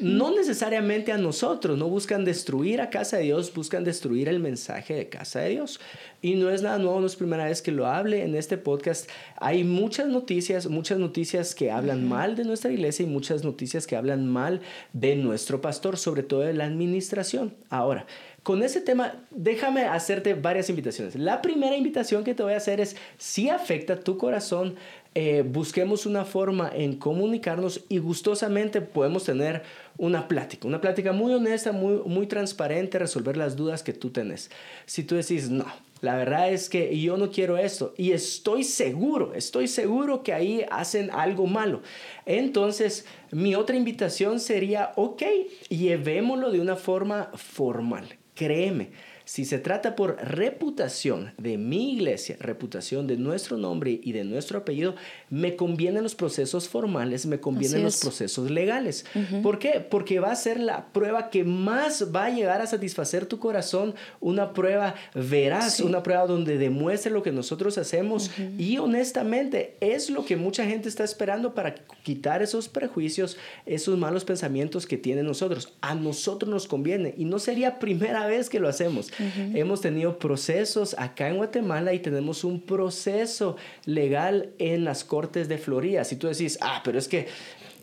[0.00, 4.94] No necesariamente a nosotros, no buscan destruir a casa de Dios, buscan destruir el mensaje
[4.94, 5.80] de casa de Dios.
[6.20, 9.08] Y no es nada nuevo, no es primera vez que lo hable en este podcast.
[9.36, 13.96] Hay muchas noticias, muchas noticias que hablan mal de nuestra iglesia y muchas noticias que
[13.96, 14.60] hablan mal
[14.92, 17.54] de nuestro pastor, sobre todo de la administración.
[17.70, 18.06] Ahora,
[18.42, 21.14] con ese tema, déjame hacerte varias invitaciones.
[21.14, 24.76] La primera invitación que te voy a hacer es, si afecta tu corazón,
[25.14, 29.62] eh, busquemos una forma en comunicarnos y gustosamente podemos tener
[29.98, 34.50] una plática, una plática muy honesta, muy, muy transparente, resolver las dudas que tú tenés.
[34.86, 35.66] Si tú decís, no,
[36.00, 40.64] la verdad es que yo no quiero esto y estoy seguro, estoy seguro que ahí
[40.70, 41.82] hacen algo malo.
[42.24, 45.22] Entonces, mi otra invitación sería, ok,
[45.68, 48.16] llevémoslo de una forma formal.
[48.34, 48.90] Créeme,
[49.30, 54.58] si se trata por reputación de mi iglesia, reputación de nuestro nombre y de nuestro
[54.58, 54.96] apellido,
[55.28, 59.04] me convienen los procesos formales, me convienen los procesos legales.
[59.40, 59.86] ¿Por qué?
[59.88, 63.94] Porque va a ser la prueba que más va a llegar a satisfacer tu corazón,
[64.18, 70.24] una prueba veraz, una prueba donde demuestre lo que nosotros hacemos y honestamente es lo
[70.24, 75.72] que mucha gente está esperando para quitar esos prejuicios, esos malos pensamientos que tienen nosotros.
[75.82, 79.12] A nosotros nos conviene y no sería primera vez que lo hacemos.
[79.54, 85.58] Hemos tenido procesos acá en Guatemala y tenemos un proceso legal en las Cortes de
[85.58, 86.04] Florida.
[86.04, 87.28] Si tú decís, ah, pero es que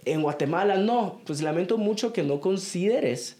[0.05, 3.37] en Guatemala no, pues lamento mucho que no consideres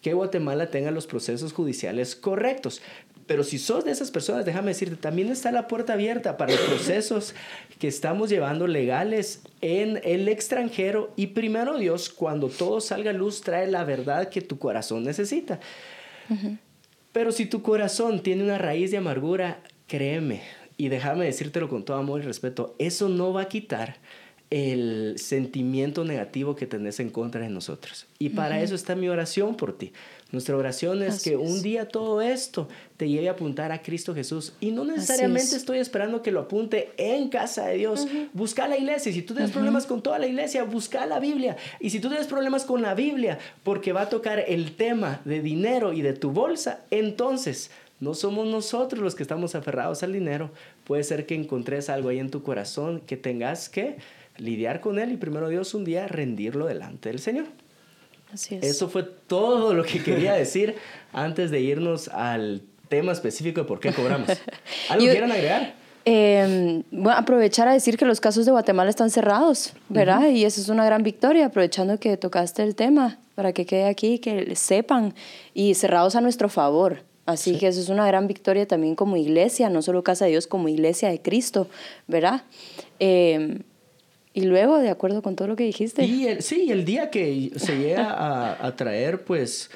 [0.00, 2.80] que Guatemala tenga los procesos judiciales correctos.
[3.26, 6.60] Pero si sos de esas personas, déjame decirte, también está la puerta abierta para los
[6.60, 7.34] procesos
[7.80, 11.12] que estamos llevando legales en el extranjero.
[11.16, 15.58] Y primero Dios, cuando todo salga a luz, trae la verdad que tu corazón necesita.
[17.16, 20.42] Pero si tu corazón tiene una raíz de amargura, créeme,
[20.76, 23.96] y déjame decírtelo con todo amor y respeto, eso no va a quitar
[24.50, 28.06] el sentimiento negativo que tenés en contra de nosotros.
[28.18, 29.92] Y para eso está mi oración por ti.
[30.30, 34.54] Nuestra oración es que un día todo esto te lleve a apuntar a Cristo Jesús.
[34.60, 38.06] Y no necesariamente estoy esperando que lo apunte en casa de Dios.
[38.32, 39.12] Busca la iglesia.
[39.12, 41.56] Si tú tienes problemas con toda la iglesia, busca la Biblia.
[41.80, 45.42] Y si tú tienes problemas con la Biblia, porque va a tocar el tema de
[45.42, 50.50] dinero y de tu bolsa, entonces no somos nosotros los que estamos aferrados al dinero.
[50.84, 53.96] Puede ser que encontres algo ahí en tu corazón que tengas que
[54.38, 57.46] lidiar con él y primero Dios un día rendirlo delante del Señor.
[58.50, 60.76] Eso fue todo lo que quería decir
[61.12, 64.28] antes de irnos al tema específico de por qué cobramos.
[64.88, 65.74] ¿Algo quieran agregar?
[66.08, 70.28] Eh, bueno, aprovechar a decir que los casos de Guatemala están cerrados, ¿verdad?
[70.28, 74.20] Y eso es una gran victoria, aprovechando que tocaste el tema, para que quede aquí,
[74.20, 75.14] que sepan,
[75.52, 77.02] y cerrados a nuestro favor.
[77.26, 80.46] Así que eso es una gran victoria también como iglesia, no solo Casa de Dios,
[80.46, 81.66] como iglesia de Cristo,
[82.06, 82.44] ¿verdad?
[83.00, 83.62] Eh,
[84.36, 86.04] y luego, de acuerdo con todo lo que dijiste.
[86.04, 89.70] Y el, sí, el día que se llega a, a traer, pues,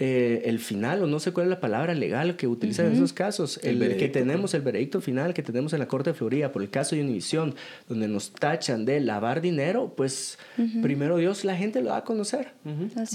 [0.00, 3.12] eh, el final, o no sé cuál es la palabra legal que utilizan en esos
[3.12, 6.62] casos, el, que tenemos, el veredicto final que tenemos en la Corte de Florida por
[6.62, 7.56] el caso de Univision,
[7.88, 10.38] donde nos tachan de lavar dinero, pues
[10.82, 12.52] primero Dios, la gente lo va a conocer,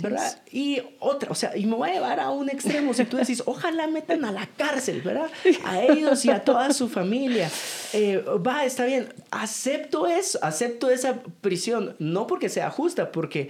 [0.01, 0.41] ¿verdad?
[0.51, 3.41] Y otra, o sea, y me voy a llevar a un extremo, si tú decís,
[3.45, 5.29] ojalá metan a la cárcel, ¿verdad?
[5.63, 7.49] A ellos y a toda su familia.
[7.93, 13.47] Eh, va, está bien, acepto eso, acepto esa prisión, no porque sea justa, porque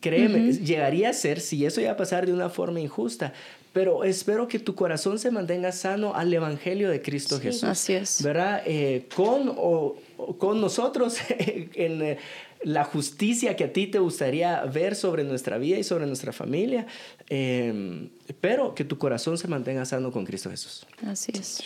[0.00, 3.32] Créeme, llegaría a ser si eso iba a pasar de una forma injusta.
[3.72, 7.64] Pero espero que tu corazón se mantenga sano al Evangelio de Cristo Jesús.
[7.64, 8.22] Así es.
[8.22, 8.62] ¿Verdad?
[8.66, 9.96] Eh, con, o,
[10.38, 12.18] con nosotros en eh,
[12.64, 16.86] la justicia que a ti te gustaría ver sobre nuestra vida y sobre nuestra familia.
[17.30, 18.08] Eh,
[18.40, 20.86] pero que tu corazón se mantenga sano con Cristo Jesús.
[21.06, 21.62] Así es.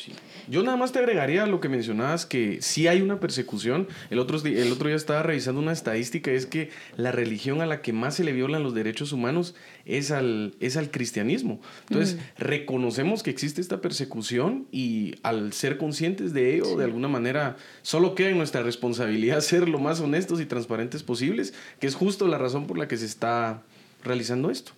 [0.48, 3.86] Yo nada más te agregaría lo que mencionabas, que sí hay una persecución.
[4.10, 7.80] El otro, el otro día estaba revisando una estadística, es que la religión a la
[7.80, 11.60] que más se le violan los derechos humanos es al, es al cristianismo.
[11.88, 12.18] Entonces, mm.
[12.38, 18.16] reconocemos que existe esta persecución y al ser conscientes de ello, de alguna manera, solo
[18.16, 22.38] queda en nuestra responsabilidad ser lo más honestos y transparentes posibles, que es justo la
[22.38, 23.62] razón por la que se está
[24.02, 24.72] realizando esto.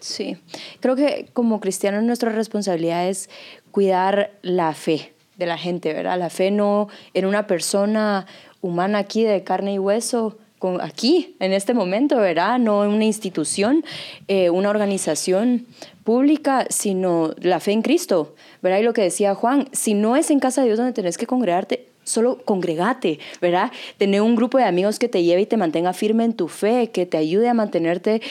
[0.00, 0.36] Sí,
[0.80, 3.30] creo que como cristianos nuestra responsabilidad es
[3.70, 6.18] cuidar la fe de la gente, ¿verdad?
[6.18, 8.26] La fe no en una persona
[8.60, 12.58] humana aquí de carne y hueso, con, aquí, en este momento, ¿verdad?
[12.58, 13.84] No en una institución,
[14.28, 15.66] eh, una organización
[16.04, 18.78] pública, sino la fe en Cristo, ¿verdad?
[18.78, 21.26] Y lo que decía Juan, si no es en casa de Dios donde tenés que
[21.26, 23.72] congregarte, solo congregate, ¿verdad?
[23.98, 26.90] Tener un grupo de amigos que te lleve y te mantenga firme en tu fe,
[26.90, 28.22] que te ayude a mantenerte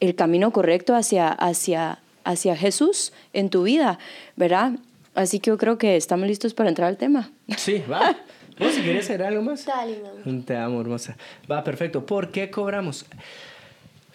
[0.00, 3.98] el camino correcto hacia, hacia, hacia Jesús en tu vida,
[4.36, 4.72] ¿verdad?
[5.14, 7.30] Así que yo creo que estamos listos para entrar al tema.
[7.56, 8.16] Sí, va.
[8.58, 9.64] ¿Vos si quieres hacer algo más?
[9.64, 10.00] Dale,
[10.44, 11.16] Te amo, hermosa.
[11.50, 12.04] Va, perfecto.
[12.04, 13.06] ¿Por qué cobramos?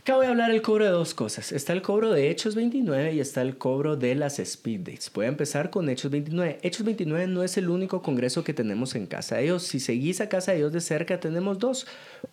[0.04, 1.54] Acá voy a hablar el cobro de dos cosas.
[1.54, 5.10] Está el cobro de Hechos 29 y está el cobro de las speed dates.
[5.14, 6.60] Voy a empezar con Hechos 29.
[6.62, 9.64] Hechos 29 no es el único congreso que tenemos en Casa de Dios.
[9.64, 11.88] Si seguís a Casa de Dios de cerca, tenemos dos.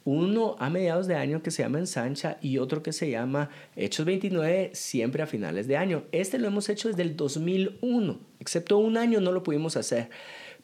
[0.05, 4.05] Uno a mediados de año que se llama Ensancha y otro que se llama Hechos
[4.05, 6.03] 29 siempre a finales de año.
[6.11, 10.11] Este lo hemos hecho desde el 2001, excepto un año no lo pudimos hacer.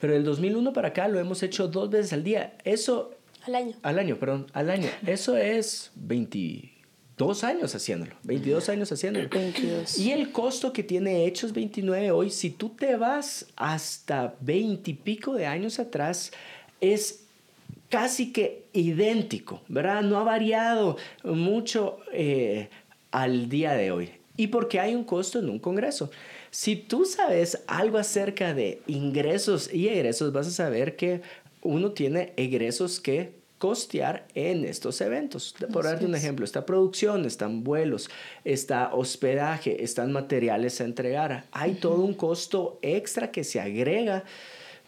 [0.01, 2.59] Pero del 2001 para acá lo hemos hecho dos veces al día.
[2.65, 3.13] Eso...
[3.45, 3.77] Al año.
[3.85, 4.49] Al año, perdón.
[4.55, 4.89] Al año.
[5.07, 6.76] Eso es 20
[7.17, 9.29] dos años haciéndolo, 22 años haciéndolo.
[9.29, 9.99] 22.
[9.99, 14.95] Y el costo que tiene Hechos 29 hoy, si tú te vas hasta 20 y
[14.95, 16.33] pico de años atrás,
[16.81, 17.25] es
[17.89, 20.03] casi que idéntico, ¿verdad?
[20.03, 22.69] No ha variado mucho eh,
[23.11, 24.11] al día de hoy.
[24.37, 26.11] Y porque hay un costo en un congreso.
[26.51, 31.23] Si tú sabes algo acerca de ingresos y egresos, vas a saber que
[31.63, 35.55] uno tiene egresos que costear en estos eventos.
[35.73, 38.11] Por darte un ejemplo, está producción, están vuelos,
[38.45, 41.45] está hospedaje, están materiales a entregar.
[41.53, 44.25] Hay todo un costo extra que se agrega.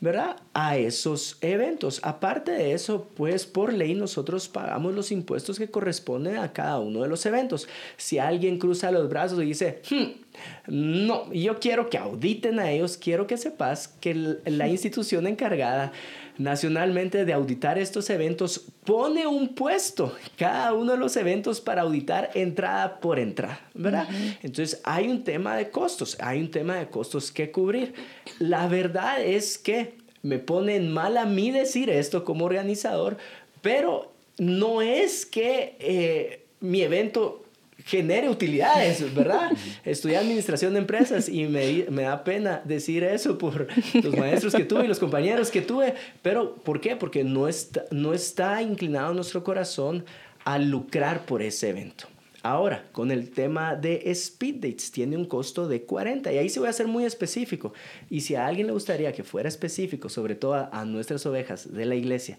[0.01, 0.37] ¿verdad?
[0.55, 2.01] A esos eventos.
[2.05, 7.03] Aparte de eso, pues por ley nosotros pagamos los impuestos que corresponden a cada uno
[7.03, 7.69] de los eventos.
[7.97, 12.97] Si alguien cruza los brazos y dice, hmm, no, yo quiero que auditen a ellos,
[12.97, 15.93] quiero que sepas que la institución encargada
[16.39, 22.31] nacionalmente de auditar estos eventos pone un puesto cada uno de los eventos para auditar
[22.35, 24.09] entrada por entrada, ¿verdad?
[24.43, 27.93] Entonces hay un tema de costos, hay un tema de costos que cubrir.
[28.39, 33.17] La verdad es que me pone mal a mí decir esto como organizador,
[33.61, 37.45] pero no es que eh, mi evento
[37.89, 39.51] genere utilidades, ¿verdad?
[39.85, 44.65] Estudié administración de empresas y me, me, da pena decir eso por los maestros que
[44.65, 46.97] tuve y los compañeros que tuve, pero ¿por qué?
[46.97, 50.05] Porque no está, no está inclinado nuestro corazón
[50.45, 52.07] a lucrar por ese evento.
[52.43, 56.61] Ahora, con el tema de speed dates, tiene un costo de 40 y ahí se
[56.61, 57.73] voy a ser muy específico.
[58.11, 61.85] Y si a alguien le gustaría que fuera específico, sobre todo a nuestras ovejas de
[61.85, 62.39] la iglesia,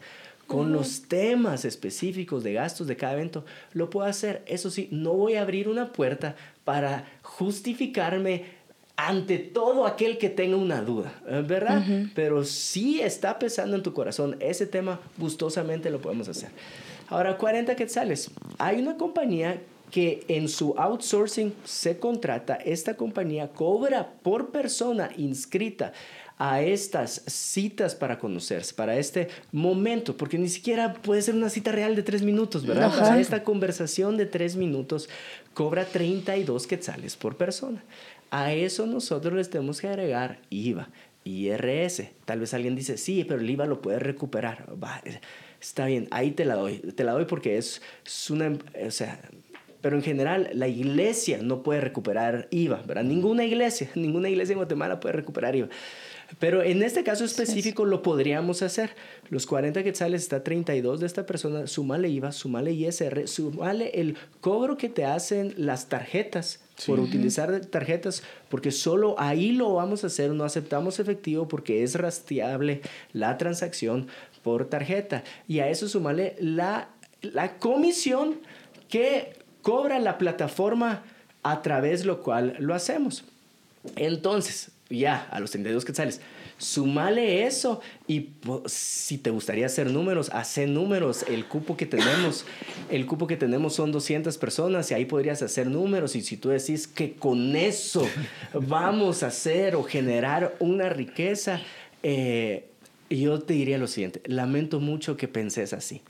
[0.50, 4.42] con los temas específicos de gastos de cada evento, lo puedo hacer.
[4.48, 6.36] Eso sí, no voy a abrir una puerta
[6.66, 8.46] para justificarme
[8.96, 11.44] ante todo aquel que tenga una duda, ¿eh?
[11.48, 11.86] ¿verdad?
[12.16, 16.50] Pero si está pesando en tu corazón ese tema, gustosamente lo podemos hacer.
[17.10, 18.32] Ahora, 40 quetzales.
[18.58, 25.94] Hay una compañía que en su outsourcing se contrata, esta compañía cobra por persona inscrita
[26.40, 31.74] a estas citas para conocerse, para este momento, porque ni siquiera puede ser una cita
[31.74, 32.88] real de tres minutos, ¿verdad?
[32.88, 35.10] O sea, esta conversación de tres minutos
[35.54, 37.84] cobra 32 quetzales por persona.
[38.32, 40.88] A eso nosotros les tenemos que agregar IVA,
[41.26, 42.04] IRS.
[42.24, 44.66] Tal vez alguien dice, sí, pero el IVA lo puede recuperar.
[44.82, 45.02] Va,
[45.60, 46.78] está bien, ahí te la doy.
[46.78, 49.20] Te la doy porque es, es una, o sea,
[49.82, 53.04] pero en general la iglesia no puede recuperar IVA, ¿verdad?
[53.04, 55.68] Ninguna iglesia, ninguna iglesia en Guatemala puede recuperar IVA.
[56.38, 58.92] Pero en este caso específico lo podríamos hacer.
[59.30, 64.78] Los 40 quetzales está 32 de esta persona, sumale IVA, sumale ISR, sumale el cobro
[64.78, 70.32] que te hacen las tarjetas por utilizar tarjetas, porque solo ahí lo vamos a hacer,
[70.32, 74.08] no aceptamos efectivo porque es rastreable la transacción
[74.44, 75.24] por tarjeta.
[75.48, 76.90] Y a eso sumale la,
[77.22, 78.40] la comisión
[78.88, 81.04] que cobra la plataforma
[81.44, 83.24] a través lo cual lo hacemos.
[83.96, 86.22] Entonces, ya, a los 32 quetzales.
[86.58, 88.30] Sumale eso y
[88.66, 91.24] si te gustaría hacer números, hace números.
[91.28, 92.46] El cupo que tenemos,
[92.90, 96.16] el cupo que tenemos son 200 personas y ahí podrías hacer números.
[96.16, 98.08] Y si tú decís que con eso
[98.54, 101.62] vamos a hacer o generar una riqueza,
[102.04, 102.66] eh,
[103.10, 106.02] yo te diría lo siguiente, lamento mucho que penses así.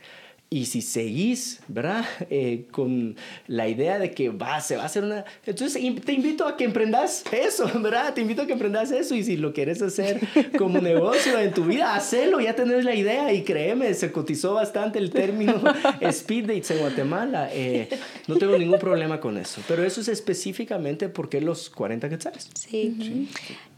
[0.51, 2.05] Y si seguís, ¿verdad?
[2.31, 3.15] Eh, con
[3.47, 5.25] la idea de que va, se va a hacer una...
[5.45, 8.13] Entonces te invito a que emprendas eso, ¿verdad?
[8.13, 10.19] Te invito a que emprendas eso y si lo quieres hacer
[10.57, 14.99] como negocio en tu vida, hacelo, ya tenés la idea y créeme, se cotizó bastante
[14.99, 15.61] el término
[16.01, 17.49] speed dates en Guatemala.
[17.51, 17.89] Eh,
[18.27, 22.49] no tengo ningún problema con eso, pero eso es específicamente porque los 40 quetzales.
[22.53, 23.27] Sí.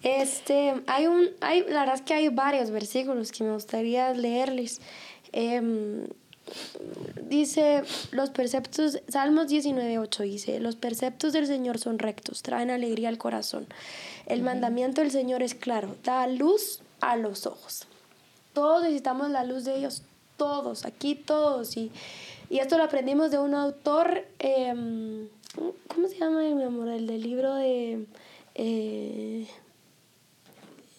[0.03, 4.81] Este, hay un, hay, la verdad es que hay varios versículos que me gustaría leerles.
[5.31, 5.61] Eh,
[7.29, 13.17] dice los preceptos, Salmos 19.8 dice, los preceptos del Señor son rectos, traen alegría al
[13.17, 13.67] corazón.
[14.25, 17.87] El mandamiento del Señor es claro, da luz a los ojos.
[18.53, 20.03] Todos necesitamos la luz de Dios,
[20.37, 21.77] todos, aquí todos.
[21.77, 21.91] Y,
[22.49, 25.27] y esto lo aprendimos de un autor, em,
[25.87, 26.89] ¿cómo se llama mi amor?
[26.89, 28.05] El del libro de
[28.55, 29.47] eh,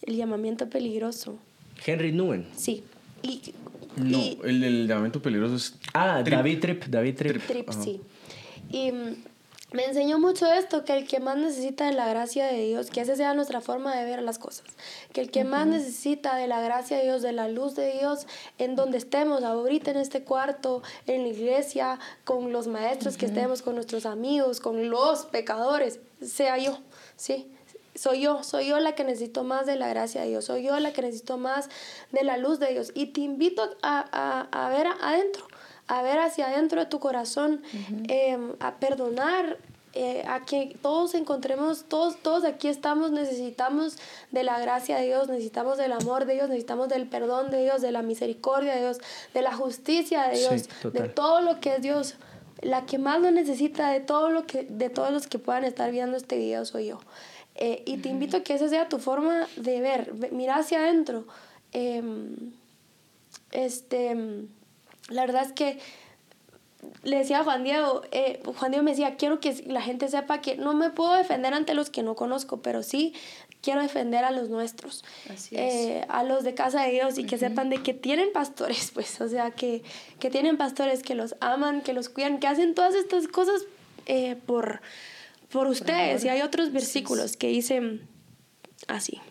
[0.01, 1.37] El llamamiento peligroso.
[1.85, 2.47] Henry Nguyen.
[2.55, 2.83] Sí.
[3.21, 3.53] Y
[3.97, 5.75] no, el del llamamiento peligroso es.
[5.93, 6.83] Ah, David Tripp.
[6.85, 7.47] David Tripp.
[7.47, 8.01] Trip, sí.
[8.69, 9.15] Y mm,
[9.73, 13.01] me enseñó mucho esto, que el que más necesita de la gracia de Dios, que
[13.01, 14.65] esa sea nuestra forma de ver las cosas,
[15.11, 18.27] que el que más necesita de la gracia de Dios, de la luz de Dios,
[18.59, 23.63] en donde estemos, ahorita en este cuarto, en la iglesia, con los maestros que estemos,
[23.63, 26.77] con nuestros amigos, con los pecadores, sea yo,
[27.15, 27.52] ¿sí?
[27.95, 30.79] Soy yo, soy yo la que necesito más de la gracia de Dios, soy yo
[30.79, 31.69] la que necesito más
[32.11, 32.91] de la luz de Dios.
[32.95, 35.47] Y te invito a, a, a ver adentro,
[35.87, 37.61] a ver hacia adentro de tu corazón,
[38.07, 39.57] em, a perdonar,
[39.95, 43.97] eh, a que todos encontremos, todos, todos aquí estamos, necesitamos
[44.31, 47.81] de la gracia de Dios, necesitamos del amor de Dios, necesitamos del perdón de Dios,
[47.81, 48.97] de la misericordia de Dios,
[49.35, 52.15] de la justicia de Dios, de todo lo que es Dios.
[52.61, 55.91] La que más lo necesita de todo lo que, de todos los que puedan estar
[55.91, 56.99] viendo este video soy yo.
[57.55, 61.25] Eh, y te invito a que esa sea tu forma de ver, mira hacia adentro.
[61.71, 62.35] Em,
[63.51, 64.15] este
[65.09, 65.79] la verdad es que
[67.03, 70.41] le decía a Juan Diego, eh, Juan Diego me decía, quiero que la gente sepa
[70.41, 73.13] que no me puedo defender ante los que no conozco, pero sí
[73.61, 75.05] quiero defender a los nuestros,
[75.51, 79.21] eh, a los de casa de Dios y que sepan de que tienen pastores, pues,
[79.21, 79.83] o sea, que,
[80.19, 83.61] que tienen pastores que los aman, que los cuidan, que hacen todas estas cosas
[84.05, 84.81] eh, por,
[85.53, 86.25] por ustedes.
[86.25, 88.01] y hay otros versículos que dicen
[88.87, 89.21] así.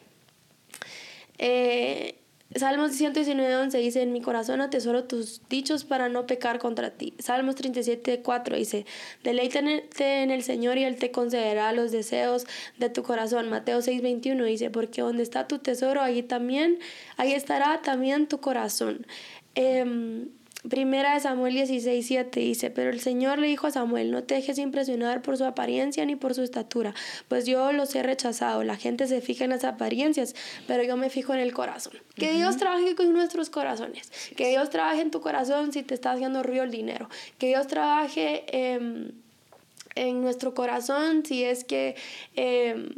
[1.39, 2.19] Eh,
[2.55, 7.15] Salmos 119, 11 dice, en mi corazón atesoro tus dichos para no pecar contra ti.
[7.19, 8.85] Salmos 37, 4 dice,
[9.25, 12.47] deleítate en el Señor y Él te concederá los deseos
[12.79, 13.49] de tu corazón.
[13.49, 16.79] Mateo 6, 21 dice, porque donde está tu tesoro, allí también,
[17.17, 19.07] ahí estará también tu corazón.
[19.55, 20.29] Eh,
[20.69, 24.37] Primera de Samuel 16, 7 dice, pero el Señor le dijo a Samuel, no te
[24.37, 26.95] dejes impresionar por su apariencia ni por su estatura,
[27.27, 28.63] pues yo los he rechazado.
[28.63, 30.37] La gente se fija en las apariencias,
[30.69, 31.95] pero yo me fijo en el corazón.
[32.15, 36.13] Que Dios trabaje con nuestros corazones, que Dios trabaje en tu corazón si te está
[36.13, 37.09] haciendo ruido el dinero,
[37.39, 38.45] que Dios trabaje
[39.97, 41.97] en nuestro corazón si es que...
[42.37, 42.91] Em,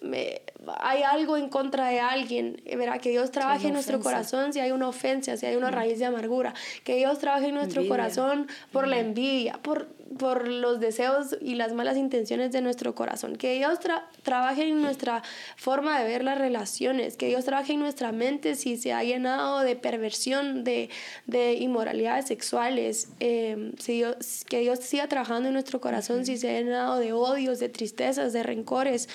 [0.00, 0.40] me,
[0.78, 4.72] hay algo en contra de alguien, verá, que Dios trabaje en nuestro corazón si hay
[4.72, 8.88] una ofensa, si hay una raíz de amargura, que Dios trabaje en nuestro corazón por
[8.88, 9.88] la envidia, por,
[10.18, 13.78] por los deseos y las malas intenciones de nuestro corazón, que Dios
[14.22, 15.22] trabaje en nuestra
[15.56, 19.60] forma de ver las relaciones, que Dios trabaje en nuestra mente si se ha llenado
[19.60, 20.88] de perversión, de,
[21.26, 24.02] de inmoralidades sexuales, eh, si
[24.48, 28.32] que Dios siga trabajando en nuestro corazón si se ha llenado de odios, de tristezas,
[28.32, 29.08] de rencores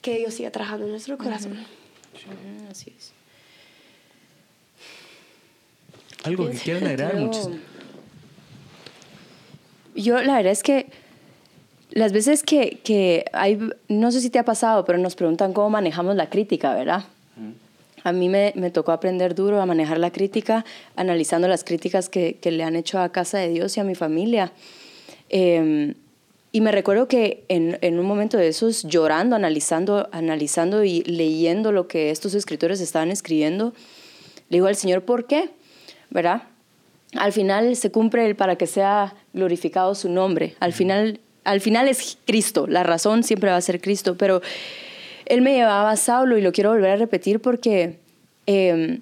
[0.00, 1.58] que Dios siga trabajando en nuestro corazón.
[2.70, 3.12] Así es.
[6.24, 7.50] Algo que quieran agregar muchos.
[9.94, 10.86] Yo la verdad es que
[11.90, 15.70] las veces que, que, hay, no sé si te ha pasado, pero nos preguntan cómo
[15.70, 17.04] manejamos la crítica, ¿verdad?
[18.04, 20.64] A mí me, me, tocó aprender duro a manejar la crítica,
[20.96, 23.94] analizando las críticas que, que, le han hecho a Casa de Dios y a mi
[23.94, 24.52] familia.
[25.28, 25.94] Eh,
[26.52, 31.70] y me recuerdo que en, en, un momento de esos, llorando, analizando, analizando y leyendo
[31.70, 33.72] lo que estos escritores estaban escribiendo,
[34.48, 35.50] le digo al Señor, ¿por qué?
[36.10, 36.42] ¿Verdad?
[37.16, 40.54] Al final se cumple el para que sea glorificado su nombre.
[40.58, 44.42] Al final, al final es Cristo, la razón siempre va a ser Cristo, pero
[45.26, 47.98] Él me llevaba a Saulo y lo quiero volver a repetir porque
[48.46, 49.00] em,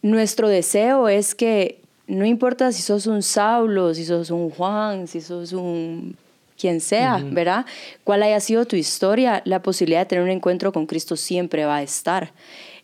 [0.00, 1.80] nuestro deseo es que
[2.10, 6.16] no importa si sos un Saulo, si sos un Juan, si sos un
[6.58, 7.64] quien sea, ¿verdad?
[8.04, 11.76] Cuál haya sido tu historia, la posibilidad de tener un encuentro con Cristo siempre va
[11.76, 12.32] a estar.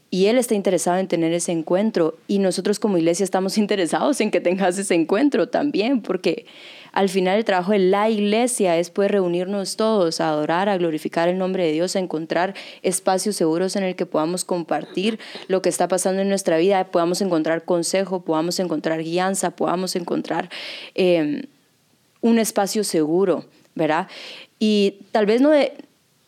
[0.09, 4.31] Y Él está interesado en tener ese encuentro y nosotros como iglesia estamos interesados en
[4.31, 6.47] que tengas ese encuentro también, porque
[6.97, 11.29] al final el trabajo de la iglesia es poder reunirnos todos a adorar, a glorificar
[11.29, 15.69] el nombre de Dios, a encontrar espacios seguros en el que podamos compartir lo que
[15.69, 20.49] está pasando en nuestra vida, podamos encontrar consejo, podamos encontrar guianza, podamos encontrar
[20.95, 21.43] em,
[22.23, 23.45] un espacio seguro,
[23.75, 24.09] ¿verdad?
[24.59, 25.51] Y tal vez no,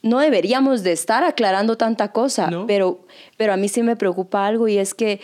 [0.03, 3.01] no deberíamos de estar aclarando tanta cosa, pero,
[3.39, 5.21] pero a mí sí me preocupa algo y es que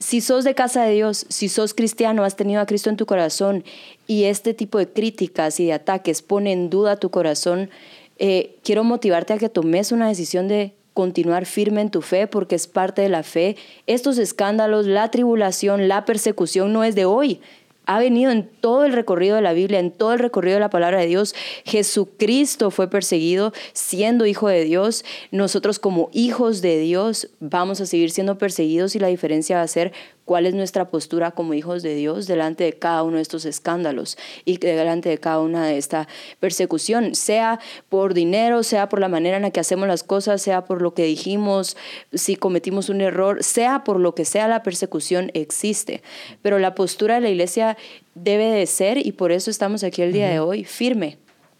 [0.00, 3.06] si sos de casa de Dios, si sos cristiano, has tenido a Cristo en tu
[3.06, 3.64] corazón
[4.08, 7.70] y este tipo de críticas y de ataques pone en duda tu corazón,
[8.18, 12.56] eh, quiero motivarte a que tomes una decisión de continuar firme en tu fe porque
[12.56, 13.56] es parte de la fe.
[13.86, 17.40] Estos escándalos, la tribulación, la persecución no es de hoy,
[17.88, 20.68] ha venido en todo el recorrido de la Biblia, en todo el recorrido de la
[20.68, 21.34] palabra de Dios.
[21.64, 25.06] Jesucristo fue perseguido siendo hijo de Dios.
[25.30, 29.68] Nosotros como hijos de Dios vamos a seguir siendo perseguidos y la diferencia va a
[29.68, 29.92] ser
[30.28, 34.18] cuál es nuestra postura como hijos de Dios delante de cada uno de estos escándalos
[34.44, 36.06] y delante de cada una de esta
[36.38, 40.66] persecución, sea por dinero, sea por la manera en la que hacemos las cosas, sea
[40.66, 41.78] por lo que dijimos,
[42.12, 46.02] si cometimos un error, sea por lo que sea la persecución existe.
[46.42, 47.78] Pero la postura de la iglesia
[48.14, 51.16] debe de ser, y por eso estamos aquí el día de hoy, firme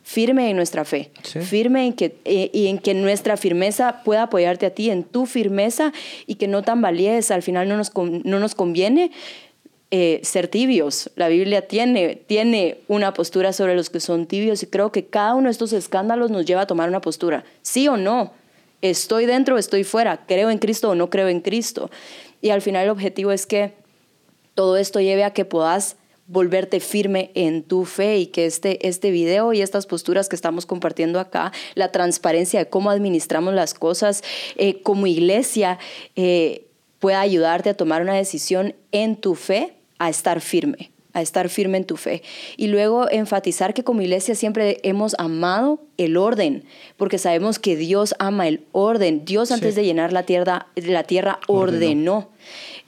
[0.08, 4.64] firme en nuestra fe, firme en que, eh, y en que nuestra firmeza pueda apoyarte
[4.64, 5.92] a ti, en tu firmeza
[6.26, 9.10] y que no tambalees, al final no nos, no nos conviene
[9.90, 11.10] eh, ser tibios.
[11.14, 15.34] La Biblia tiene, tiene una postura sobre los que son tibios y creo que cada
[15.34, 18.32] uno de estos escándalos nos lleva a tomar una postura, sí o no,
[18.80, 21.90] estoy dentro o estoy fuera, creo en Cristo o no creo en Cristo.
[22.40, 23.74] Y al final el objetivo es que
[24.54, 25.96] todo esto lleve a que puedas
[26.28, 30.66] volverte firme en tu fe y que este, este video y estas posturas que estamos
[30.66, 34.22] compartiendo acá, la transparencia de cómo administramos las cosas
[34.56, 35.78] eh, como iglesia,
[36.14, 36.66] eh,
[37.00, 41.78] pueda ayudarte a tomar una decisión en tu fe, a estar firme a estar firme
[41.78, 42.22] en tu fe.
[42.56, 46.64] Y luego enfatizar que como iglesia siempre hemos amado el orden,
[46.96, 49.24] porque sabemos que Dios ama el orden.
[49.24, 52.28] Dios antes de llenar la tierra, la tierra ordenó.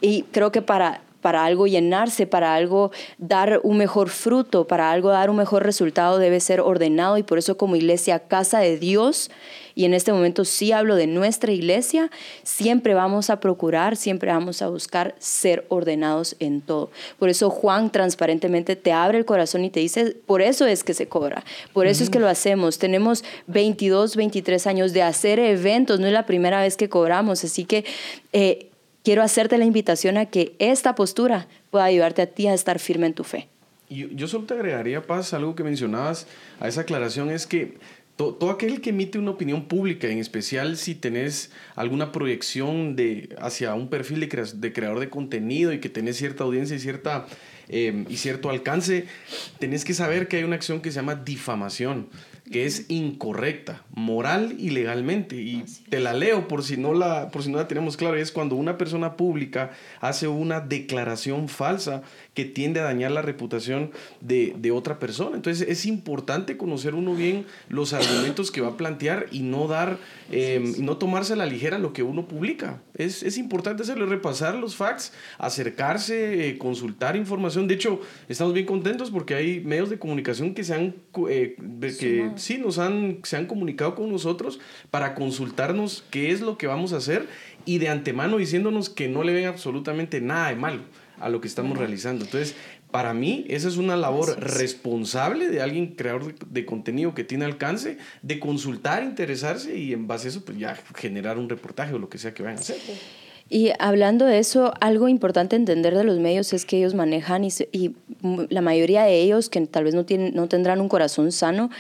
[0.00, 5.10] Y creo que para para algo llenarse, para algo dar un mejor fruto, para algo
[5.10, 9.30] dar un mejor resultado debe ser ordenado y por eso como iglesia, casa de Dios,
[9.74, 12.10] y en este momento sí hablo de nuestra iglesia,
[12.42, 16.90] siempre vamos a procurar, siempre vamos a buscar ser ordenados en todo.
[17.18, 20.94] Por eso Juan transparentemente te abre el corazón y te dice, por eso es que
[20.94, 22.78] se cobra, por eso es que lo hacemos.
[22.78, 27.64] Tenemos 22, 23 años de hacer eventos, no es la primera vez que cobramos, así
[27.64, 27.84] que...
[28.32, 28.69] Eh,
[29.02, 33.06] quiero hacerte la invitación a que esta postura pueda ayudarte a ti a estar firme
[33.06, 33.48] en tu fe.
[33.88, 36.26] Y yo solo te agregaría, Paz, algo que mencionabas
[36.60, 37.78] a esa aclaración es que
[38.16, 43.74] todo aquel que emite una opinión pública, en especial si tenés alguna proyección de, hacia
[43.74, 47.26] un perfil de, de creador de contenido y que tenés cierta audiencia y, cierta,
[47.68, 49.06] eh, y cierto alcance,
[49.58, 52.08] tenés que saber que hay una acción que se llama difamación
[52.50, 55.36] que es incorrecta, moral y legalmente.
[55.36, 58.18] Y te la leo por si, no la, por si no la tenemos clara.
[58.18, 59.70] Es cuando una persona pública
[60.00, 62.02] hace una declaración falsa
[62.34, 65.36] que tiende a dañar la reputación de, de, otra persona.
[65.36, 69.98] Entonces es importante conocer uno bien los argumentos que va a plantear y no dar,
[70.30, 72.82] eh, no tomarse a la ligera lo que uno publica.
[72.94, 77.66] Es, es importante hacerlo, repasar los facts, acercarse, eh, consultar información.
[77.66, 80.94] De hecho, estamos bien contentos porque hay medios de comunicación que se han,
[81.28, 81.56] eh,
[81.98, 84.60] que sí, nos han, se han comunicado con nosotros
[84.90, 87.26] para consultarnos qué es lo que vamos a hacer
[87.64, 90.80] y de antemano diciéndonos que no le ven absolutamente nada de malo
[91.20, 92.24] a lo que estamos realizando.
[92.24, 92.54] Entonces,
[92.90, 97.98] para mí, esa es una labor responsable de alguien creador de, contenido que tiene alcance,
[98.22, 102.08] de consultar, interesarse y en base a eso, pues ya generar un reportaje o lo
[102.08, 102.76] que sea que vayan a hacer.
[103.48, 107.50] Y hablando de eso, algo importante entender de los medios es que ellos manejan y,
[107.72, 107.94] y
[108.48, 111.70] la mayoría de ellos, que tal vez no, tienen, no tendrán un corazón sano,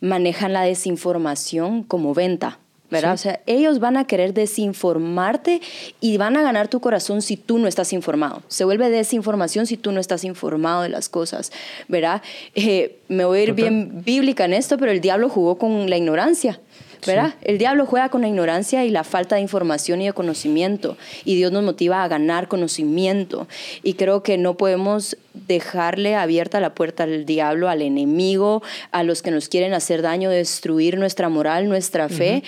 [0.00, 2.58] manejan la desinformación como venta.
[2.90, 3.14] ¿Verdad?
[3.14, 5.60] O sea, ellos van a querer desinformarte
[6.00, 8.42] y van a ganar tu corazón si tú no estás informado.
[8.48, 11.52] Se vuelve desinformación si tú no estás informado de las cosas,
[11.88, 12.22] ¿verdad?
[12.54, 15.96] Eh, me voy a ir bien bíblica en esto, pero el diablo jugó con la
[15.96, 16.60] ignorancia.
[17.06, 17.34] ¿Verdad?
[17.42, 21.36] El diablo juega con la ignorancia y la falta de información y de conocimiento, y
[21.36, 23.48] Dios nos motiva a ganar conocimiento.
[23.82, 29.22] Y creo que no podemos dejarle abierta la puerta al diablo, al enemigo, a los
[29.22, 32.42] que nos quieren hacer daño, destruir nuestra moral, nuestra fe.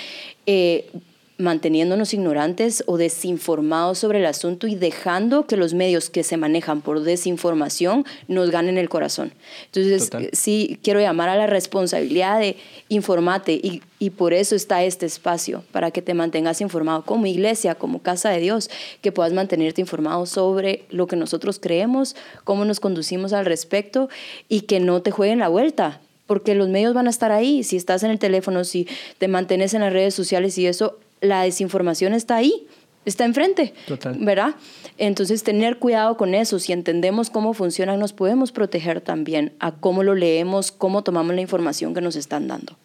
[0.47, 0.91] Eh,
[1.39, 6.81] manteniéndonos ignorantes o desinformados sobre el asunto y dejando que los medios que se manejan
[6.81, 9.33] por desinformación nos ganen el corazón.
[9.67, 12.57] Entonces, sí, quiero llamar a la responsabilidad de
[12.89, 17.77] informate y, y por eso está este espacio, para que te mantengas informado como iglesia,
[17.77, 18.69] como casa de Dios,
[19.01, 24.09] que puedas mantenerte informado sobre lo que nosotros creemos, cómo nos conducimos al respecto
[24.49, 27.65] y que no te jueguen la vuelta porque los medios van a estar ahí.
[27.65, 28.87] Si estás en el teléfono, si
[29.17, 32.67] te mantienes en las redes sociales y eso, la desinformación está ahí,
[33.05, 33.75] está enfrente,
[34.19, 34.55] ¿verdad?
[34.99, 36.59] Entonces, tener cuidado con eso.
[36.59, 41.41] Si entendemos cómo funcionan, nos podemos proteger también a cómo lo leemos, cómo tomamos la
[41.41, 42.77] información que nos están dando.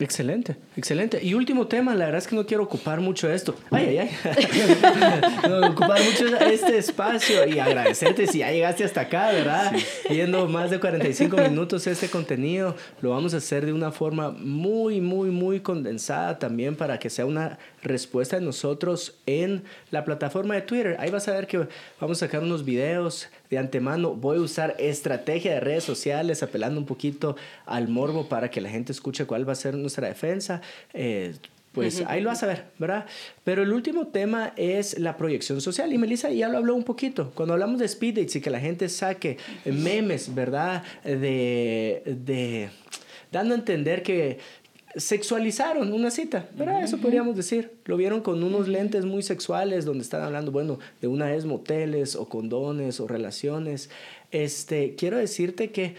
[0.00, 1.22] Excelente, excelente.
[1.22, 3.54] Y último tema, la verdad es que no quiero ocupar mucho esto.
[3.70, 4.48] Ay, ay, ay.
[5.48, 9.72] no, ocupar mucho este espacio y agradecerte si ya llegaste hasta acá, ¿verdad?
[10.10, 15.00] Viendo más de 45 minutos este contenido, lo vamos a hacer de una forma muy,
[15.00, 20.62] muy, muy condensada también para que sea una respuesta de nosotros en la plataforma de
[20.62, 20.96] Twitter.
[20.98, 21.68] Ahí vas a ver que
[22.00, 24.14] vamos a sacar unos videos de antemano.
[24.14, 27.36] Voy a usar estrategia de redes sociales, apelando un poquito
[27.66, 30.60] al morbo para que la gente escuche cuál va a ser nuestra defensa.
[30.92, 31.34] Eh,
[31.72, 33.04] pues ahí lo vas a ver, ¿verdad?
[33.42, 35.92] Pero el último tema es la proyección social.
[35.92, 37.32] Y Melissa ya lo habló un poquito.
[37.34, 40.84] Cuando hablamos de speed dates y que la gente saque memes, ¿verdad?
[41.02, 42.70] De, de
[43.32, 44.38] dando a entender que
[44.96, 46.82] sexualizaron una cita, ¿verdad?
[46.82, 47.72] Eso podríamos decir.
[47.84, 52.16] Lo vieron con unos lentes muy sexuales donde están hablando, bueno, de una vez moteles
[52.16, 53.90] o condones o relaciones.
[54.30, 55.96] Este, quiero decirte que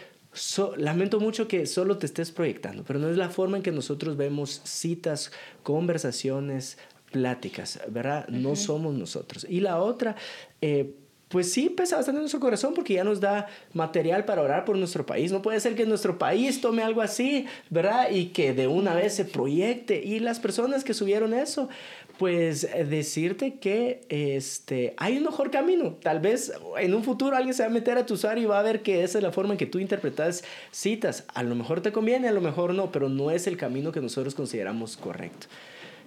[0.78, 4.18] lamento mucho que solo te estés proyectando, pero no es la forma en que nosotros
[4.18, 5.32] vemos citas,
[5.64, 6.78] conversaciones,
[7.12, 8.28] pláticas, ¿verdad?
[8.28, 9.46] No somos nosotros.
[9.50, 10.16] Y la otra,
[10.62, 10.96] eh,
[11.36, 14.78] pues sí pesa bastante en nuestro corazón porque ya nos da material para orar por
[14.78, 15.34] nuestro país.
[15.34, 18.10] No puede ser que nuestro país tome algo así, ¿verdad?
[18.10, 20.02] Y que de una vez se proyecte.
[20.02, 21.68] Y las personas que subieron eso,
[22.18, 25.98] pues eh, decirte que este, hay un mejor camino.
[26.02, 28.62] Tal vez en un futuro alguien se va a meter a tu usuario y va
[28.62, 31.26] a ver que esa es la forma en que tú interpretas citas.
[31.34, 34.00] A lo mejor te conviene, a lo mejor no, pero no es el camino que
[34.00, 35.48] nosotros consideramos correcto.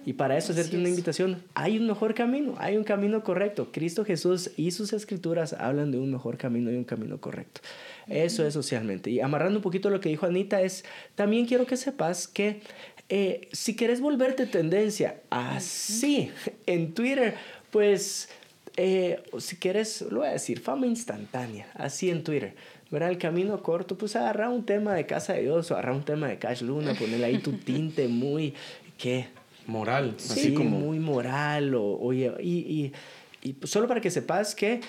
[0.05, 1.43] Y para eso hacerte una invitación.
[1.53, 3.71] Hay un mejor camino, hay un camino correcto.
[3.71, 7.61] Cristo Jesús y sus escrituras hablan de un mejor camino y un camino correcto.
[8.07, 9.11] Eso es socialmente.
[9.11, 10.85] Y amarrando un poquito lo que dijo Anita, es
[11.15, 12.61] también quiero que sepas que
[13.09, 16.31] eh, si quieres volverte tendencia así
[16.65, 17.35] en Twitter,
[17.71, 18.29] pues
[18.77, 22.55] eh, si quieres, lo voy a decir, fama instantánea, así en Twitter.
[22.91, 23.09] ¿verdad?
[23.09, 26.27] El camino corto, pues agarra un tema de Casa de Dios o agarra un tema
[26.27, 28.53] de Cash Luna, ponerle ahí tu tinte muy,
[28.97, 29.27] ¿qué?
[29.69, 30.79] Moral, así como.
[30.79, 32.91] Muy moral, o, oye, y,
[33.43, 34.81] y, y, solo para que sepas que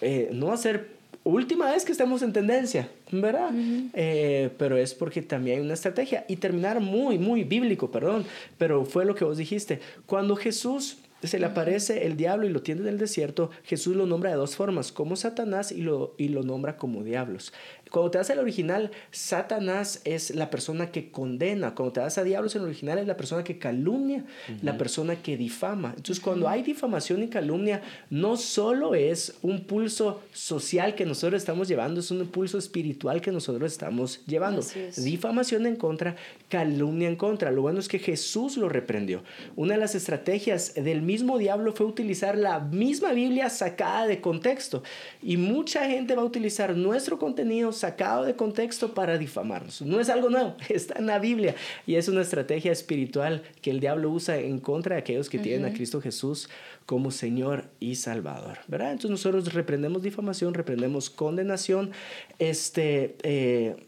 [0.00, 3.50] eh, no va a ser última vez que estemos en tendencia, ¿verdad?
[3.92, 6.24] Eh, pero es porque también hay una estrategia.
[6.28, 8.24] Y terminar muy, muy bíblico, perdón,
[8.56, 9.80] pero fue lo que vos dijiste.
[10.06, 14.06] Cuando Jesús se le aparece el diablo y lo tiene en el desierto, Jesús lo
[14.06, 17.52] nombra de dos formas, como Satanás y lo, y lo nombra como diablos.
[17.90, 21.74] Cuando te das el original, Satanás es la persona que condena.
[21.74, 24.24] Cuando te das a diablos en el original es la persona que calumnia,
[24.62, 25.94] la persona que difama.
[25.96, 31.68] Entonces, cuando hay difamación y calumnia, no solo es un pulso social que nosotros estamos
[31.68, 34.62] llevando, es un pulso espiritual que nosotros estamos llevando.
[34.96, 36.16] Difamación en contra,
[36.48, 37.50] calumnia en contra.
[37.50, 39.22] Lo bueno es que Jesús lo reprendió.
[39.56, 44.82] Una de las estrategias del mismo diablo fue utilizar la misma Biblia sacada de contexto.
[45.22, 49.82] Y mucha gente va a utilizar nuestro contenido sacado de contexto para difamarnos.
[49.82, 51.54] No es algo nuevo, está en la Biblia
[51.86, 55.64] y es una estrategia espiritual que el diablo usa en contra de aquellos que tienen
[55.64, 56.48] a Cristo Jesús
[56.86, 58.92] como Señor y Salvador, ¿verdad?
[58.92, 61.92] Entonces nosotros reprendemos difamación, reprendemos condenación,
[62.38, 63.16] este...
[63.22, 63.84] Eh,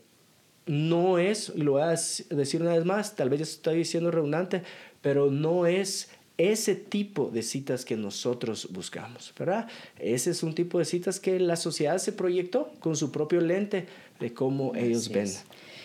[0.66, 4.62] no es, lo voy a decir una vez más, tal vez estoy diciendo redundante,
[5.00, 6.10] pero no es
[6.40, 9.68] ese tipo de citas que nosotros buscamos, ¿verdad?
[9.98, 13.86] Ese es un tipo de citas que la sociedad se proyectó con su propio lente
[14.18, 15.28] de cómo ellos ven.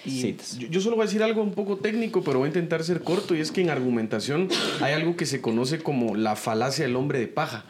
[0.06, 0.58] citas.
[0.58, 3.36] Yo, solo voy a decir algo un poco técnico, pero voy a intentar ser corto,
[3.36, 4.47] y es que en argumentación
[4.82, 7.66] hay algo que se conoce como la falacia del hombre de paja,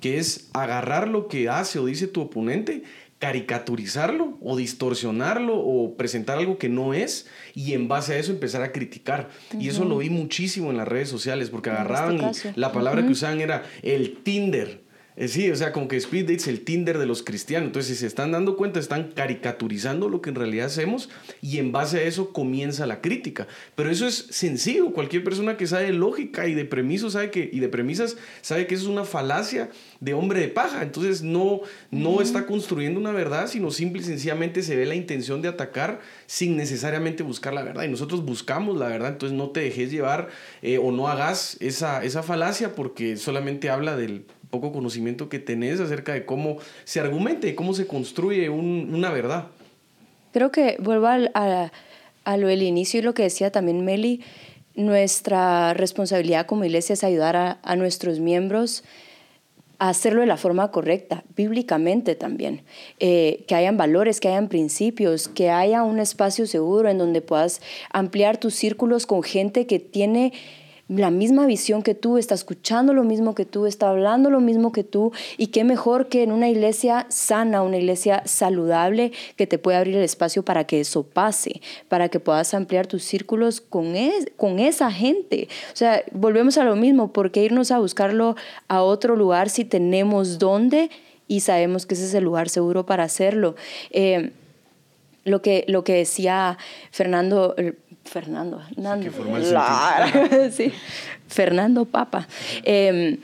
[0.00, 2.84] que es agarrar lo que hace o dice tu oponente
[3.20, 8.62] caricaturizarlo o distorsionarlo o presentar algo que no es y en base a eso empezar
[8.62, 9.28] a criticar.
[9.58, 13.12] Y eso lo vi muchísimo en las redes sociales porque este agarraban la palabra que
[13.12, 14.89] usaban era el Tinder
[15.20, 17.66] eh, sí, o sea, como que Speed Dates el Tinder de los cristianos.
[17.66, 21.10] Entonces, si se están dando cuenta, están caricaturizando lo que en realidad hacemos
[21.42, 23.46] y en base a eso comienza la crítica.
[23.74, 24.94] Pero eso es sencillo.
[24.94, 28.66] Cualquier persona que sabe de lógica y de premisos sabe que, y de premisas sabe
[28.66, 29.68] que eso es una falacia
[30.00, 30.82] de hombre de paja.
[30.82, 31.60] Entonces, no,
[31.90, 36.00] no está construyendo una verdad, sino simple y sencillamente se ve la intención de atacar
[36.24, 37.82] sin necesariamente buscar la verdad.
[37.82, 39.10] Y nosotros buscamos la verdad.
[39.10, 40.30] Entonces, no te dejes llevar
[40.62, 45.80] eh, o no hagas esa, esa falacia porque solamente habla del poco conocimiento que tenés
[45.80, 49.46] acerca de cómo se argumente y cómo se construye una verdad.
[50.32, 51.70] Creo que vuelvo a,
[52.24, 54.22] a, lo del inicio y lo que decía también Meli,
[54.74, 58.84] nuestra responsabilidad como iglesia es ayudar a, a nuestros miembros
[59.80, 62.62] a hacerlo de la forma correcta, bíblicamente también,
[63.00, 67.62] eh, que hayan valores, que hayan principios, que haya un espacio seguro en donde puedas
[67.90, 70.34] ampliar tus círculos con gente que tiene
[70.98, 74.72] la misma visión que tú, está escuchando lo mismo que tú, está hablando lo mismo
[74.72, 79.58] que tú, y qué mejor que en una iglesia sana, una iglesia saludable, que te
[79.58, 83.94] pueda abrir el espacio para que eso pase, para que puedas ampliar tus círculos con,
[84.36, 85.48] con esa gente.
[85.72, 88.34] O sea, volvemos a lo mismo, ¿por qué irnos a buscarlo
[88.66, 90.90] a otro lugar si tenemos dónde
[91.28, 93.54] y sabemos que ese es el lugar seguro para hacerlo?
[93.90, 94.32] Eh,
[95.24, 96.58] lo que, lo que decía
[96.90, 97.54] Fernando,
[98.04, 100.72] Fernando, Fernando, sí,
[101.28, 102.26] Fernando Papa,
[102.64, 103.18] em,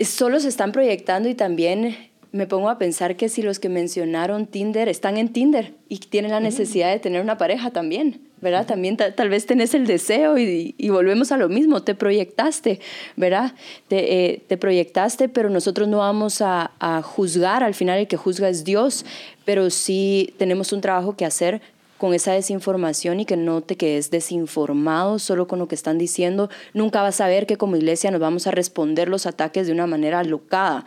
[0.00, 4.46] solo se están proyectando y también me pongo a pensar que si los que mencionaron
[4.46, 8.66] Tinder están en Tinder y tienen la necesidad de tener una pareja también, ¿verdad?
[8.66, 12.80] También tal vez tenés el deseo y, volvemos a lo mismo, te proyectaste,
[13.16, 13.54] ¿verdad?
[13.88, 18.48] Te, eh, proyectaste, pero nosotros no vamos a, a juzgar, al final el que juzga
[18.48, 19.06] es Dios,
[19.44, 21.62] pero sí tenemos un trabajo que hacer
[21.98, 26.48] con esa desinformación y que no te quedes desinformado solo con lo que están diciendo.
[26.72, 29.86] Nunca vas a ver que como iglesia nos vamos a responder los ataques de una
[29.86, 30.86] manera alocada.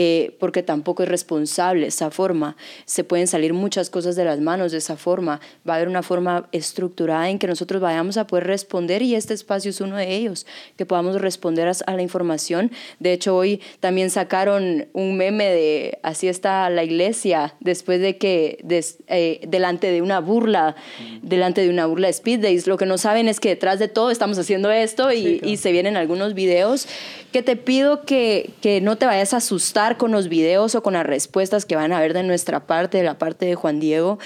[0.00, 2.56] Eh, porque tampoco es responsable esa forma.
[2.84, 5.40] Se pueden salir muchas cosas de las manos de esa forma.
[5.68, 9.34] Va a haber una forma estructurada en que nosotros vayamos a poder responder y este
[9.34, 10.46] espacio es uno de ellos,
[10.76, 12.70] que podamos responder a, la información.
[13.00, 18.64] De hecho, hoy también sacaron un meme de así está la iglesia después de que
[19.08, 20.76] eh, delante de una burla,
[21.22, 23.88] delante de una burla de Speed Days, lo que no saben es que detrás de
[23.88, 26.86] todo estamos haciendo esto y, y se vienen algunos videos
[27.32, 30.94] que te pido que, que no te vayas a asustar con los videos o con
[30.94, 34.18] las respuestas que van a ver de nuestra parte, de la parte de Juan Diego,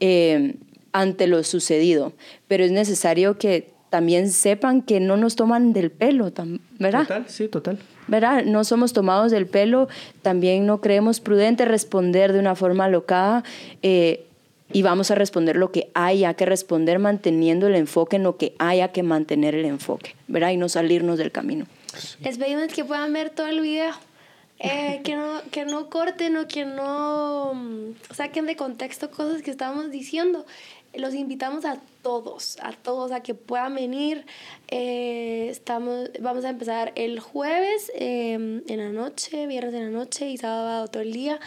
[0.00, 0.56] eh,
[0.92, 2.12] ante lo sucedido.
[2.48, 6.30] Pero es necesario que también sepan que no nos toman del pelo,
[6.78, 7.02] ¿verdad?
[7.02, 7.78] Total, sí, total.
[8.06, 8.44] ¿verdad?
[8.44, 9.88] No somos tomados del pelo,
[10.22, 13.44] también no creemos prudente responder de una forma alocada
[13.82, 14.24] eh,
[14.72, 18.54] y vamos a responder lo que haya que responder manteniendo el enfoque en lo que
[18.58, 20.50] haya que mantener el enfoque, ¿verdad?
[20.50, 21.66] Y no salirnos del camino.
[22.20, 23.92] Les pedimos que puedan ver todo el video.
[24.58, 29.50] Eh, que, no, que no corten o que no mm, saquen de contexto cosas que
[29.50, 30.46] estamos diciendo.
[30.94, 34.24] Los invitamos a todos, a todos a que puedan venir.
[34.68, 40.30] Eh, estamos, vamos a empezar el jueves em, en la noche, viernes en la noche
[40.30, 41.40] y sábado todo el día.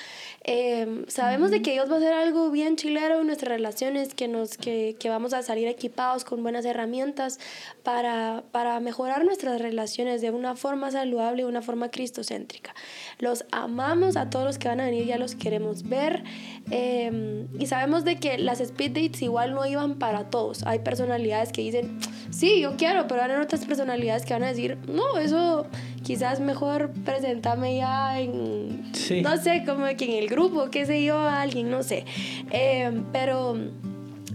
[0.44, 4.28] Em, sabemos de que Dios va a hacer algo bien chilero en nuestras relaciones, que,
[4.28, 7.40] nos, que, que vamos a salir equipados con buenas herramientas
[7.84, 12.76] para, para mejorar nuestras relaciones de una forma saludable, de una forma cristocéntrica.
[13.20, 16.24] Los amamos a todos los que van a venir, ya los queremos ver.
[16.70, 21.52] Em, y sabemos de que las speed dates igual no iban para todos hay personalidades
[21.52, 25.66] que dicen, sí, yo quiero, pero hay otras personalidades que van a decir, no, eso
[26.04, 28.92] quizás mejor presentarme ya en,
[29.22, 32.06] no sé, como que en el grupo, qué sé yo, alguien, no sé.
[32.52, 33.58] Eh, pero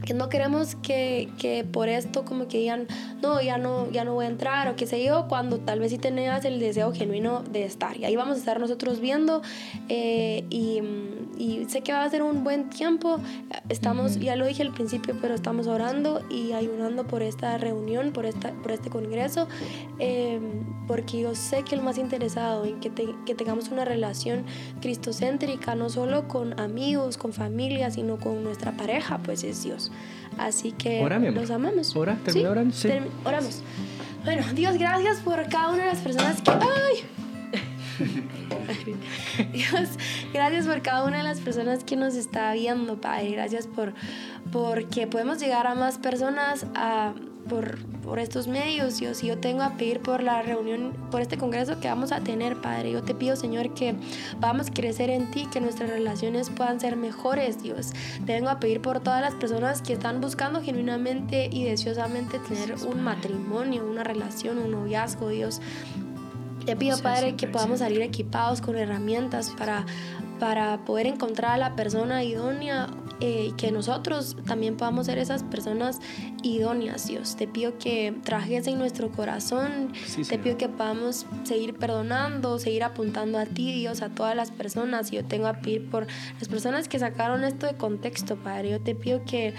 [0.08, 2.86] que no queremos que, que, por esto como que digan,
[3.20, 5.90] no, ya no, ya no voy a entrar o qué sé yo, cuando tal vez
[5.90, 7.94] sí tengas el deseo genuino de estar.
[7.94, 9.42] Y ahí vamos a estar nosotros viendo
[9.90, 10.80] eh, y,
[11.36, 13.20] y, sé que va a ser un buen tiempo.
[13.68, 18.24] Estamos, ya lo dije al principio, pero estamos orando y ayunando por esta reunión, por,
[18.24, 19.46] esta, por este congreso,
[19.98, 20.40] eh,
[20.86, 22.90] porque yo sé que el más interesado en que,
[23.26, 24.46] que tengamos una relación
[24.80, 29.92] cristocéntrica, no solo con amigos, con familia, sino con nuestra pareja, pues es Dios.
[30.38, 31.94] Así que los amamos.
[31.96, 32.74] Ora, termina orando.
[32.74, 32.88] Sí.
[33.24, 33.62] oramos.
[34.24, 36.50] Bueno, Dios, gracias por cada una de las personas que.
[36.50, 37.04] ¡Ay!
[39.52, 39.90] Dios,
[40.32, 43.30] gracias por cada una de las personas que nos está viendo, Padre.
[43.32, 43.94] Gracias por
[44.52, 47.14] porque podemos llegar a más personas a
[47.48, 49.22] por, por estos medios, Dios.
[49.22, 52.60] Y yo tengo a pedir por la reunión, por este congreso que vamos a tener,
[52.60, 52.92] Padre.
[52.92, 53.94] Yo te pido, Señor, que
[54.40, 57.92] vamos a crecer en ti, que nuestras relaciones puedan ser mejores, Dios.
[58.26, 62.74] Te vengo a pedir por todas las personas que están buscando genuinamente y deseosamente tener
[62.86, 65.60] un matrimonio, una relación, un noviazgo, Dios.
[66.64, 69.86] Te pido, Padre, que podamos salir equipados con herramientas para,
[70.38, 72.88] para poder encontrar a la persona idónea
[73.20, 76.00] eh, que nosotros también podamos ser esas personas
[76.42, 77.36] idóneas, Dios.
[77.36, 79.92] Te pido que trajes en nuestro corazón,
[80.28, 85.10] te pido que podamos seguir perdonando, seguir apuntando a ti, Dios, a todas las personas.
[85.10, 86.06] Yo tengo a pedir por
[86.38, 88.70] las personas que sacaron esto de contexto, Padre.
[88.70, 89.54] Yo te pido que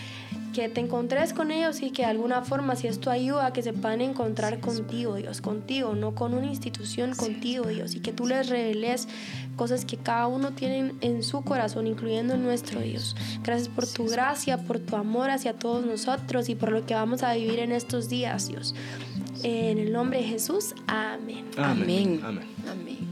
[0.53, 3.73] que te encontres con ellos y que de alguna forma, si esto ayuda, que se
[3.73, 8.49] puedan encontrar contigo, Dios, contigo, no con una institución, contigo, Dios, y que tú les
[8.49, 9.07] reveles
[9.55, 13.15] cosas que cada uno tiene en su corazón, incluyendo nuestro Dios.
[13.43, 17.23] Gracias por tu gracia, por tu amor hacia todos nosotros y por lo que vamos
[17.23, 18.75] a vivir en estos días, Dios.
[19.43, 21.45] En el nombre de Jesús, amén.
[21.57, 22.19] Amén.
[22.23, 22.45] amén.
[22.69, 23.09] amén.